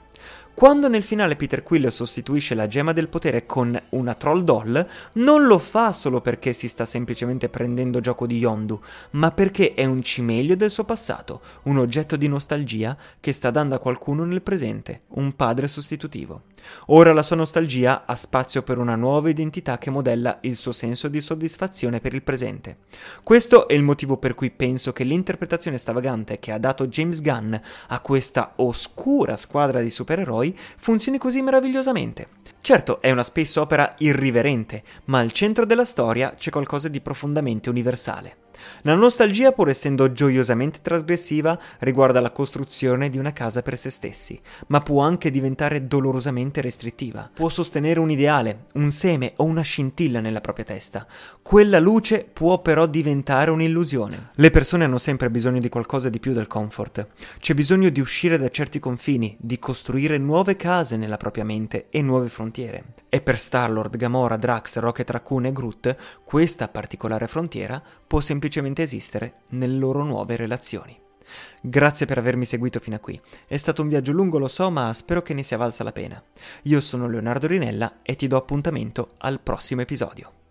Quando 0.54 0.88
nel 0.88 1.02
finale 1.02 1.34
Peter 1.34 1.64
Quill 1.64 1.88
sostituisce 1.88 2.54
la 2.54 2.68
gemma 2.68 2.92
del 2.92 3.08
potere 3.08 3.44
con 3.44 3.78
una 3.90 4.14
troll 4.14 4.42
doll, 4.42 4.86
non 5.14 5.46
lo 5.46 5.58
fa 5.58 5.92
solo 5.92 6.20
perché 6.20 6.52
si 6.52 6.68
sta 6.68 6.84
semplicemente 6.84 7.48
prendendo 7.48 7.98
gioco 7.98 8.24
di 8.24 8.38
Yondu, 8.38 8.80
ma 9.10 9.32
perché 9.32 9.74
è 9.74 9.84
un 9.84 10.00
cimelio 10.00 10.56
del 10.56 10.70
suo 10.70 10.84
passato, 10.84 11.40
un 11.64 11.78
oggetto 11.78 12.14
di 12.14 12.28
nostalgia 12.28 12.96
che 13.18 13.32
sta 13.32 13.50
dando 13.50 13.74
a 13.74 13.80
qualcuno 13.80 14.24
nel 14.24 14.42
presente, 14.42 15.02
un 15.08 15.34
padre 15.34 15.66
sostitutivo. 15.66 16.42
Ora 16.86 17.12
la 17.12 17.22
sua 17.22 17.36
nostalgia 17.36 18.04
ha 18.06 18.14
spazio 18.14 18.62
per 18.62 18.78
una 18.78 18.94
nuova 18.94 19.28
identità 19.28 19.78
che 19.78 19.90
modella 19.90 20.38
il 20.42 20.56
suo 20.56 20.72
senso 20.72 21.08
di 21.08 21.20
soddisfazione 21.20 22.00
per 22.00 22.14
il 22.14 22.22
presente. 22.22 22.78
Questo 23.22 23.68
è 23.68 23.74
il 23.74 23.82
motivo 23.82 24.16
per 24.16 24.34
cui 24.34 24.50
penso 24.50 24.92
che 24.92 25.04
l'interpretazione 25.04 25.78
stravagante 25.78 26.38
che 26.38 26.52
ha 26.52 26.58
dato 26.58 26.86
James 26.86 27.20
Gunn 27.20 27.54
a 27.88 28.00
questa 28.00 28.52
oscura 28.56 29.36
squadra 29.36 29.80
di 29.80 29.90
supereroi 29.90 30.56
funzioni 30.76 31.18
così 31.18 31.42
meravigliosamente. 31.42 32.28
Certo, 32.60 33.00
è 33.00 33.10
una 33.10 33.22
space 33.22 33.60
opera 33.60 33.94
irriverente, 33.98 34.82
ma 35.06 35.18
al 35.18 35.32
centro 35.32 35.66
della 35.66 35.84
storia 35.84 36.34
c'è 36.34 36.50
qualcosa 36.50 36.88
di 36.88 37.00
profondamente 37.00 37.68
universale. 37.68 38.43
La 38.82 38.94
nostalgia, 38.94 39.52
pur 39.52 39.68
essendo 39.68 40.12
gioiosamente 40.12 40.80
trasgressiva, 40.82 41.58
riguarda 41.80 42.20
la 42.20 42.30
costruzione 42.30 43.08
di 43.08 43.18
una 43.18 43.32
casa 43.32 43.62
per 43.62 43.76
se 43.78 43.90
stessi, 43.90 44.40
ma 44.68 44.80
può 44.80 45.02
anche 45.02 45.30
diventare 45.30 45.86
dolorosamente 45.86 46.60
restrittiva. 46.60 47.30
Può 47.32 47.48
sostenere 47.48 48.00
un 48.00 48.10
ideale, 48.10 48.66
un 48.74 48.90
seme 48.90 49.32
o 49.36 49.44
una 49.44 49.62
scintilla 49.62 50.20
nella 50.20 50.40
propria 50.40 50.64
testa. 50.64 51.06
Quella 51.42 51.78
luce 51.78 52.28
può 52.30 52.60
però 52.60 52.86
diventare 52.86 53.50
un'illusione. 53.50 54.30
Le 54.34 54.50
persone 54.50 54.84
hanno 54.84 54.98
sempre 54.98 55.30
bisogno 55.30 55.60
di 55.60 55.68
qualcosa 55.68 56.08
di 56.08 56.20
più 56.20 56.32
del 56.32 56.46
comfort. 56.46 57.06
C'è 57.38 57.54
bisogno 57.54 57.88
di 57.88 58.00
uscire 58.00 58.38
da 58.38 58.48
certi 58.48 58.78
confini, 58.78 59.36
di 59.38 59.58
costruire 59.58 60.18
nuove 60.18 60.56
case 60.56 60.96
nella 60.96 61.16
propria 61.16 61.44
mente 61.44 61.86
e 61.90 62.02
nuove 62.02 62.28
frontiere. 62.28 62.94
E 63.08 63.20
per 63.20 63.38
Star-Lord, 63.38 63.96
Gamora, 63.96 64.36
Drax, 64.36 64.78
Rocket 64.78 65.08
Raccoon 65.10 65.46
e 65.46 65.52
Groot, 65.52 65.96
questa 66.24 66.68
particolare 66.68 67.28
frontiera 67.28 67.80
può 68.06 68.20
semplicemente 68.54 68.82
esistere 68.82 69.34
nelle 69.48 69.76
loro 69.76 70.04
nuove 70.04 70.36
relazioni. 70.36 70.96
Grazie 71.60 72.06
per 72.06 72.18
avermi 72.18 72.44
seguito 72.44 72.78
fino 72.78 72.96
a 72.96 73.00
qui. 73.00 73.20
È 73.46 73.56
stato 73.56 73.82
un 73.82 73.88
viaggio 73.88 74.12
lungo, 74.12 74.38
lo 74.38 74.48
so, 74.48 74.70
ma 74.70 74.92
spero 74.92 75.22
che 75.22 75.34
ne 75.34 75.42
sia 75.42 75.56
valsa 75.56 75.82
la 75.82 75.92
pena. 75.92 76.22
Io 76.64 76.80
sono 76.80 77.08
Leonardo 77.08 77.48
Rinella 77.48 78.00
e 78.02 78.14
ti 78.14 78.28
do 78.28 78.36
appuntamento 78.36 79.14
al 79.18 79.40
prossimo 79.40 79.80
episodio. 79.80 80.43